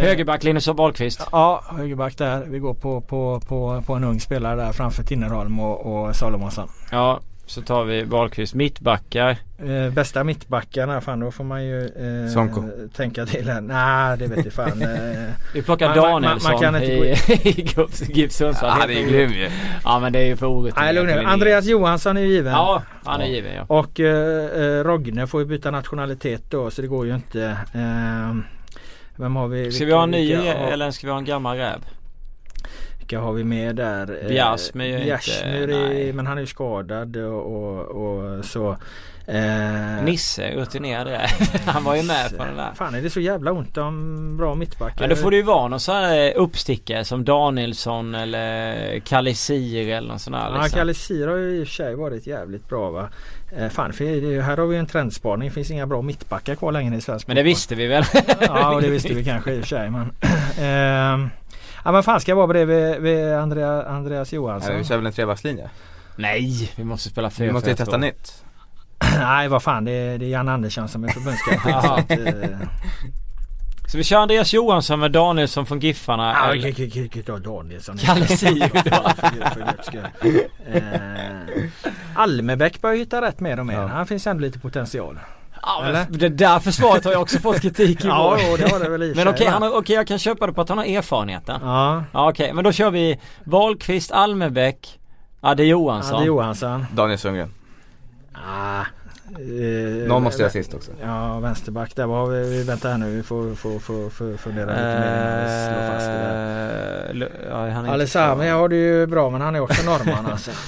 [0.00, 1.28] Högerback Linus Wahlqvist.
[1.32, 2.44] Ja, högerback där.
[2.46, 6.68] Vi går på, på, på, på en ung spelare där framför Tinnerholm och, och Salomonsson.
[6.90, 9.36] Ja, så tar vi Wahlqvist mittbackar.
[9.58, 13.60] Eh, bästa mittbackarna, fan då får man ju eh, tänka till här.
[13.60, 14.82] Nej det vet jag fan.
[14.82, 14.88] Eh,
[15.54, 17.66] vi plockar Danielsson man, man, man i, i
[18.08, 18.76] GIF Sundsvall.
[18.80, 19.50] Ja, det är grym ju.
[19.84, 21.26] Ja men det är ju för orutin.
[21.26, 22.52] Andreas Johansson är ju given.
[22.52, 23.30] Ja, han är ja.
[23.30, 23.64] given ja.
[23.68, 27.56] Och eh, eh, Rogne får ju byta nationalitet då så det går ju inte.
[27.74, 28.36] Eh,
[29.16, 29.72] vem har vi?
[29.72, 31.84] Ska vi ha en ny eller ska vi ha en gammal räv?
[33.08, 34.28] Vilka har vi med där?
[34.28, 38.76] Bjasmyr är men han är ju skadad och, och, och så.
[39.26, 41.08] Eh, Nisse, rutinerad
[41.66, 42.72] Han var ju med på den där.
[42.74, 45.00] Fan är det så jävla ont om bra mittbackar?
[45.00, 49.88] Men då får det ju vara någon sån här uppstickare som Danielsson eller Kalle Sir
[49.88, 50.50] eller någon sån här.
[50.50, 50.78] Ja liksom.
[50.78, 53.08] Kalle Sir har ju i och för sig varit jävligt bra va.
[53.58, 55.48] Eh, fan för här har vi en trendspaning.
[55.48, 58.04] Det finns inga bra mittbackar kvar längre i svensk Men det visste vi väl?
[58.40, 60.12] ja och det visste vi kanske i och för sig men.
[60.58, 61.28] Eh,
[61.84, 64.72] Ja men fan ska jag vara bredvid vid Andrea, Andreas Johansson?
[64.72, 65.70] Ja, vi kör väl en trebackslinje?
[66.16, 67.98] Nej, vi måste spela fyra Vi måste ju testa år.
[68.00, 68.44] nytt.
[69.18, 71.74] Nej vad fan det är, det är Jan Andersson som är förbundskapten.
[72.08, 72.58] Eh.
[73.92, 76.32] så vi kör Andreas Johansson med Danielsson från Giffarna?
[76.32, 77.22] Ja, eller?
[77.22, 77.96] ta Danielsson.
[77.96, 78.26] Kalle
[78.84, 79.10] då.
[80.72, 81.64] eh,
[82.14, 83.74] Almebäck börjar hitta rätt mer och mer.
[83.74, 83.86] Ja.
[83.86, 85.18] Han finns ändå lite potential.
[85.68, 88.88] Ja, det där försvaret har jag också fått kritik i Ja, jo, det har det
[88.90, 91.60] väl i Men okej, har- okej, jag kan köpa det på att han har erfarenheten.
[91.64, 94.98] Ja, Ja, okej, men då kör vi Wahlqvist, Almebäck,
[95.40, 96.16] Adde Johansson.
[96.16, 96.86] Adde Johansson.
[96.92, 97.54] Daniel Sundgren.
[98.34, 100.90] Ah, eh, Någon måste jag sist också.
[101.02, 101.96] Ja, vänsterback.
[101.96, 102.50] Där var vi.
[102.50, 103.16] vi vänta här nu.
[103.16, 107.42] Vi får, får, får, får fundera lite mer slår fast det där.
[107.44, 110.50] Eh, ja, han är Alessami har det ju bra men han är också norrman alltså.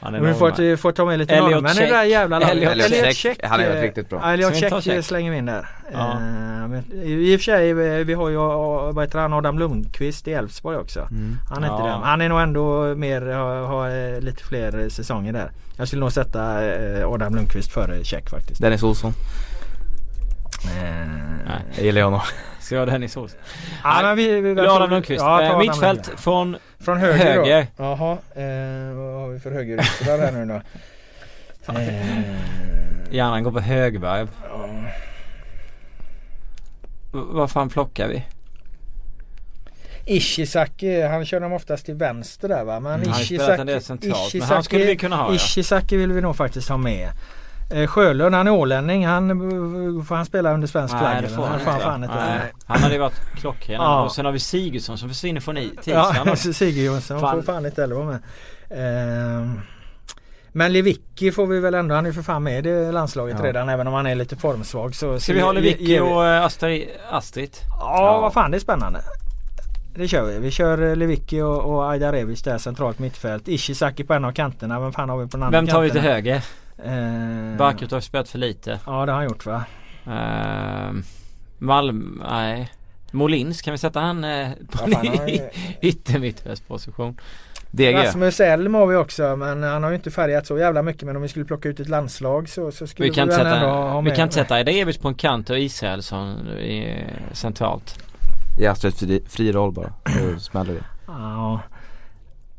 [0.00, 2.10] Han är Vi får, får ta med lite Elliot norrmän i det där Check.
[2.10, 2.92] jävla laget.
[2.92, 3.40] Elliot Check.
[3.42, 4.32] Han är eh, riktigt bra.
[4.32, 5.04] Elliot vi ta Check, Check?
[5.04, 5.68] slänger vi in där.
[5.92, 6.12] Ja.
[6.12, 6.18] Eh,
[6.68, 10.28] men, I och för sig vi, vi har ju eh, vad heter han, Adam Lundqvist
[10.28, 11.00] i Elfsborg också.
[11.00, 11.36] Mm.
[11.50, 11.86] Han är inte Ja.
[11.86, 12.06] det.
[12.06, 15.50] Han är nog ändå mer, har, har eh, lite fler säsonger där.
[15.76, 18.60] Jag skulle nog sätta eh, Adam Lundqvist före Check faktiskt.
[18.60, 19.12] Dennis Olsson.
[20.64, 20.72] Eh,
[21.46, 21.64] Nej.
[21.76, 22.20] Jag gillar honom.
[22.68, 23.40] Ska jag ha Olsson?
[23.84, 25.22] Ja, men vi, vi, Adam Lundqvist.
[25.24, 27.66] Ja, Eh, Mittfält från Från höger, höger.
[27.76, 27.84] då.
[27.84, 30.60] Jaha, eh, vad har vi för högeryttrar här nu då?
[31.78, 32.36] Eh,
[33.10, 34.28] Hjärnan går på högvarv.
[34.48, 34.68] ja.
[37.12, 38.24] Vad fan plockar vi?
[40.04, 42.80] Ishizaki, han kör dem oftast till vänster där va?
[42.80, 43.20] Men Mm, han
[43.60, 45.34] en del Ishizaki, centralt, men han skulle vi kunna ha, ja.
[45.34, 47.08] Ishizaki vill vi nog faktiskt ha med.
[47.70, 49.06] Eh, Sjölund han är ålänning.
[49.06, 49.28] Han,
[50.06, 51.12] får han spela under svensk flagg?
[51.14, 51.84] Nej det får han, får inte.
[51.84, 52.14] fan inte.
[52.16, 52.52] Nej.
[52.66, 53.80] Han hade ju varit klockren.
[53.82, 54.02] Ja.
[54.04, 56.14] Och sen har vi Sigurdsson som försvinner från i tisdagen.
[56.26, 57.34] Ja, Sigurd Jonsson Fan.
[57.36, 58.18] får fan inte heller vara med.
[58.70, 59.60] Ehm,
[60.52, 63.44] men Lewicki får vi väl ändå, han är för fan med i landslaget Ja.
[63.46, 64.94] redan även om han är lite formsvag.
[64.94, 66.88] Så, Ska vi ha ge- och eh, Astrid?
[67.10, 67.50] Astrid?
[67.68, 68.20] Ja, Ja.
[68.20, 69.00] vad fan det är spännande.
[69.94, 70.38] Det kör vi.
[70.38, 73.48] Vi kör eh, Lewicki och, och Ajdarevic där centralt mittfält.
[73.48, 74.80] Ishizaki på en av kanterna.
[74.80, 76.14] Vem fan har vi på den andra Vem tar vi till kanterna?
[76.14, 76.42] höger?
[76.84, 78.80] Eh, Barkut har spelat för lite.
[78.86, 79.64] Ja det har han gjort va?
[80.06, 80.92] Uh,
[81.58, 82.22] Malm...
[82.30, 82.72] Nej.
[83.10, 85.48] Molins, kan vi sätta han eh, på Ja, har ju-
[85.82, 87.16] yttermittfältsposition?
[87.70, 87.94] DG.
[87.94, 91.16] Rasmus Elm har vi också men han har ju inte färgat så jävla mycket men
[91.16, 93.86] om vi skulle plocka ut ett landslag så, så skulle Vi kan, väl ändå ha
[93.86, 97.98] sätta, vi med- kan inte sätta Ajdarevic på en kant och Israelsson i, centralt.
[98.60, 99.92] I Astrid fri, fri roll bara.
[100.34, 100.84] Då smäller det.
[101.06, 101.60] Ja.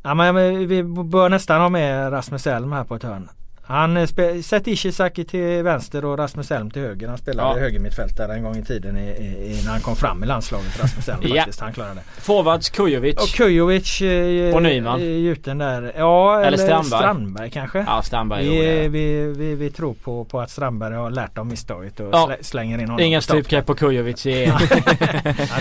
[0.04, 3.30] ja men men vi bör nästan ha med Rasmus Elm här på ett hörn.
[3.70, 7.08] Han eh, spe, sätt Ishizaki till vänster och Rasmus Elm till höger.
[7.08, 7.60] Han spelade Ja.
[7.64, 11.20] högermittfältare en gång i tiden i, i, när han kom fram i landslaget Rasmus Elm
[11.24, 11.36] Ja.
[11.36, 11.60] faktiskt.
[11.62, 12.22] Han klarade det.
[12.22, 13.16] Forwards Kujovic.
[13.16, 15.00] Och Kujovic eh, Och Nyman.
[15.02, 15.94] eh, gjuten där.
[15.98, 17.00] Ja eller, Eller Strandberg.
[17.00, 17.80] Strandberg kanske.
[17.88, 18.88] Ja, Strandberg Vi, det.
[18.88, 22.26] vi, vi, vi tror på, på att Strandberg har lärt av misstaget och Ja.
[22.26, 23.00] slä, slänger in honom.
[23.06, 24.60] Inga strypgrepp på Kujovic i ja,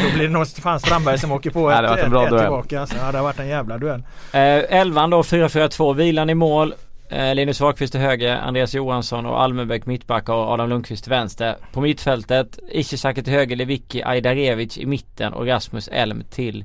[0.03, 2.25] då blir det nog fan Strandberg som åker på Ja, ett, det varit en ett,
[2.25, 2.43] ett duell.
[2.43, 2.87] tillbaka.
[2.87, 4.03] Så, ja, det har varit en jävla duell.
[4.33, 5.95] Eh, elvan då 4-4-2.
[5.95, 6.75] Vilan i mål.
[7.11, 8.37] Eh, Linus Wahlqvist till höger.
[8.37, 11.57] Andreas Johansson och Almenbäck mittback och Adam Lundqvist till vänster.
[11.73, 13.57] På mittfältet Ishizaki till höger.
[13.57, 16.65] Lewicki Ajdarevic i mitten och Rasmus Elm till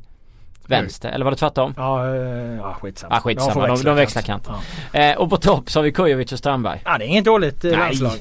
[0.68, 1.10] vänster.
[1.10, 1.74] Eller var det tvärtom?
[1.78, 2.16] Ja, eh,
[2.58, 3.16] ja skitsamma.
[3.16, 3.68] Ah, skitsamma.
[3.68, 4.50] De- de växlar kant.
[4.94, 5.00] Ja.
[5.00, 6.82] Eh, och på topp så har vi Kujovic och Strandberg.
[6.86, 8.14] ja, det är inget dåligt eh, landslag.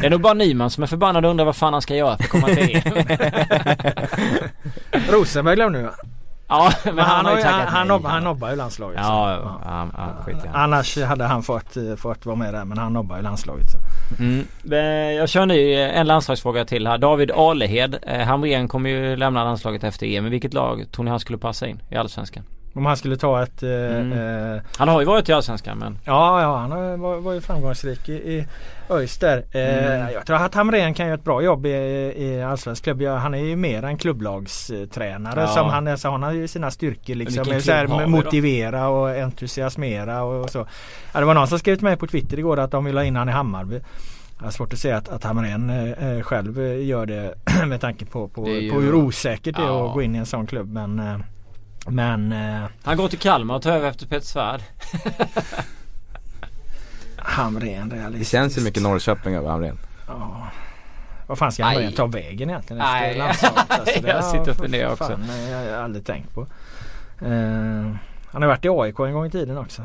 [0.00, 2.16] Det är nog bara Nyman som är förbannad och undrar vad fan han ska göra
[2.16, 2.82] för att komma till EM.
[5.12, 5.94] Rosenberg glömde du va?
[6.48, 9.04] Ja men, Men han, har har ju han, han, nobbar, han nobbar ju landslaget.
[9.04, 9.10] så.
[9.10, 10.56] Ja, ja, ja, ja skit i han.
[10.56, 13.66] Annars hade han fått, eh, fått vara med där men han nobbar ju landslaget.
[13.70, 13.78] Så.
[14.22, 14.46] Mm.
[15.16, 16.98] Jag kör nu eh, en landslagsfråga till här.
[16.98, 17.98] David Alehed.
[18.02, 20.26] Eh, Hamrén kommer ju lämna landslaget efter EM.
[20.26, 22.44] I vilket lag tror ni han skulle passa in i Allsvenskan?
[22.78, 23.62] Om han skulle ta ett...
[23.62, 24.12] eh, Mm.
[24.54, 27.40] eh, Han har ju varit i Allsvenskan men ja, ja han har- var, var ju
[27.40, 28.46] framgångsrik i, i
[28.90, 29.36] ÖIS där.
[29.52, 30.12] Eh, Mm.
[30.12, 31.70] Jag tror att Hamrén kan göra ett bra jobb i,
[32.16, 33.02] i allsvensk klubb.
[33.02, 35.46] Han är ju mer en klubblagstränare Ja.
[35.46, 35.96] som han är.
[35.96, 37.44] Så han har ju sina styrkor liksom.
[37.60, 40.66] Så här, motivera och entusiasmera och, och så.
[41.12, 43.04] Ja, det var någon som skrev till mig på Twitter igår att de vill ha
[43.04, 43.80] in han i Hammarby.
[44.38, 47.34] Jag har svårt att se att, att Hamrén eh, själv eh, gör det
[47.66, 49.86] med tanke på, på, Det på hur osäkert det är Ja.
[49.88, 50.72] att gå in i en sån klubb.
[50.72, 51.22] Men,
[51.90, 54.60] men eh, han går till Kalmar och tar över efter Peter Svärd.
[57.16, 58.30] Hamrén Det realistiskt.
[58.32, 59.78] känns ju mycket Norrköping över Hamrén.
[60.06, 60.48] Ja.
[61.26, 63.20] Vad fan ska Hamrén ta vägen egentligen Aj.
[63.20, 63.46] Alltså,
[64.02, 65.32] det Jag sitter och funderar fan, också.
[65.32, 66.40] eh, Jag har aldrig tänkt på.
[67.20, 67.96] Eh,
[68.32, 69.82] han har varit i AIK en gång i tiden också.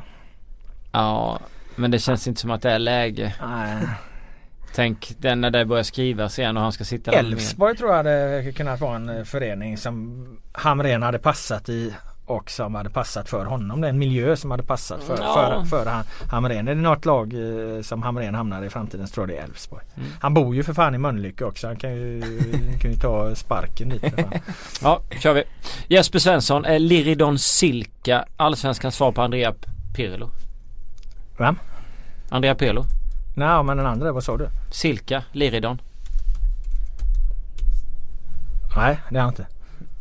[0.92, 1.40] Ja
[1.76, 3.34] men det känns inte som att det är läge.
[3.48, 3.88] Nej.
[4.76, 7.98] Tänk den när det börjar skrivas igen och han ska sitta där Elfsborg tror jag
[7.98, 11.94] hade kunnat vara en eh, förening som Hamrén hade passat i
[12.26, 13.82] och som hade passat för honom.
[13.82, 15.64] Det är en miljö som hade passat för, Ja.
[15.70, 16.68] för, för han, Hamrén.
[16.68, 19.46] Är det något lag eh, som Hamrén hamnar i framtiden så tror jag det är
[19.46, 19.84] Elfsborg.
[19.98, 20.10] Mm.
[20.20, 21.68] Han bor ju för fan i Mölnlycke också.
[21.68, 22.22] Han kan ju,
[22.82, 24.04] kan ju ta sparken dit.
[24.82, 25.44] Ja, kör vi.
[25.88, 26.66] Jesper Svensson.
[26.66, 28.26] Eh, Liridon Silka.
[28.38, 29.54] Allsvenskans svar på Andrea
[29.96, 30.30] Pirlo.
[31.38, 31.60] Vem?
[32.30, 32.86] Andrea Pirlo.
[33.34, 34.50] Nej men den andra, vad sa du?
[34.72, 35.24] Silka.
[35.32, 35.82] Liridon.
[38.76, 39.48] Nej det är han inte.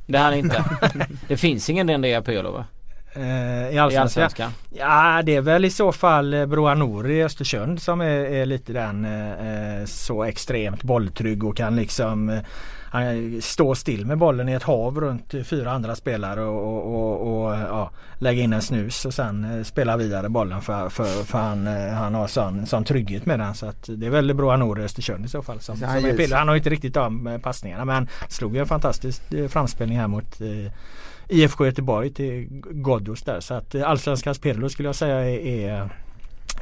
[0.07, 0.65] Det är inte.
[1.29, 2.65] det finns ingen Andrea Pirlo va?
[3.15, 4.51] Eh, i Allsvenskan.
[4.71, 8.47] Ja det är väl i så fall eh, Broa Nour i Östersund som är, är
[8.47, 12.41] lite den eh, eh, så extremt bolltrygg och kan liksom eh,
[12.93, 17.47] han stå still med bollen i ett hav runt fyra andra spelare och, och, och,
[17.47, 21.39] och ja, lägga in en snus och sen eh, spela vidare bollen för, för, för
[21.39, 23.55] han, eh, han har sån, sån trygghet med den.
[23.55, 25.61] Så att det är väl Broa Nour i Östersund i så fall.
[25.61, 26.33] Som, Ja, som.
[26.33, 30.41] Han har inte riktigt de passningarna men slog ju en fantastisk eh, framspelning här mot
[30.41, 30.73] eh,
[31.33, 33.41] IFK Göteborg till Ghoddos där.
[33.41, 35.91] Så att eh, Allsvenskans Pirlo skulle jag säga är, är,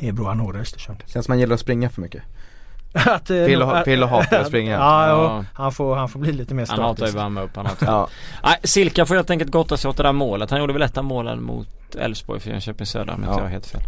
[0.00, 0.98] är Broa Nour i Östersund.
[1.06, 2.22] Känns som man gillar att springa för mycket.
[2.92, 4.72] att, eh, Pirlo, att- Pirlo hatar att springa.
[4.72, 5.44] Ja, Ja.
[5.54, 7.16] Han, får, han får bli lite mer Han hatar ju statisk.
[7.16, 7.56] värma upp.
[7.56, 7.86] Han hatar.
[7.86, 8.08] Ja.
[8.44, 10.50] Nej, Silka får helt enkelt gotta sig åt det där målet.
[10.50, 11.68] Han gjorde väl ett av målen mot
[11.98, 13.36] Elfsborg för Jönköping Södra om inte Ja.
[13.38, 13.80] jag har helt fel.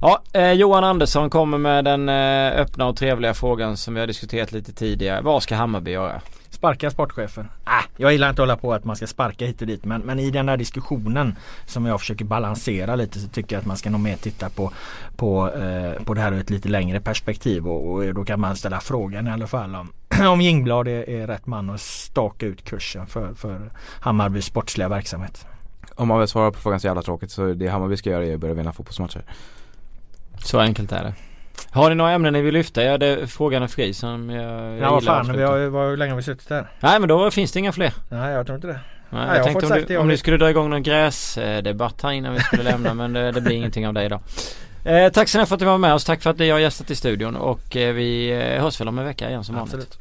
[0.00, 4.06] Ja, eh, Johan Andersson kommer med den eh, öppna och trevliga frågan som vi har
[4.06, 5.20] diskuterat lite tidigare.
[5.20, 6.20] Vad ska Hammarby göra?
[6.58, 7.48] Sparka sportchefen.
[7.66, 10.00] Äh, jag gillar inte att hålla på att man ska sparka hit och dit men,
[10.00, 11.36] men i den där diskussionen
[11.66, 14.72] som jag försöker balansera lite så tycker jag att man ska nog mer titta på,
[15.16, 18.56] på, eh, på det här ur ett lite längre perspektiv och, och då kan man
[18.56, 19.92] ställa frågan i alla fall om,
[20.28, 25.46] om Jingblad är, är rätt man att staka ut kursen för, för Hammarbys sportsliga verksamhet.
[25.94, 28.34] Om man vill svara på frågan så jävla tråkigt så det Hammarby ska göra är
[28.34, 29.22] att börja vinna fotbollsmatcher.
[30.38, 31.14] Så enkelt är det.
[31.70, 32.82] Har ni några ämnen ni vill lyfta?
[32.84, 36.12] Ja, det, frågan är fri som jag, Ja vad fan, vi har, ju- hur länge
[36.12, 36.66] har vi suttit här?
[36.80, 37.92] Nej men då finns det inga fler.
[38.10, 38.80] Nej jag tror inte det.
[39.10, 40.18] Nej, jag jag har tänkte fått om, sagt det du, jag om du vill.
[40.18, 43.86] skulle dra igång någon gräsdebatt här innan vi skulle lämna men det, det blir ingenting
[43.86, 44.20] av det idag.
[44.84, 46.04] Eh, tack så mycket för att du var med oss.
[46.04, 48.98] Tack för att ni har gästat i studion och eh, vi eh, hörs väl om
[48.98, 49.74] en vecka igen som vanligt.
[49.74, 49.98] Absolut.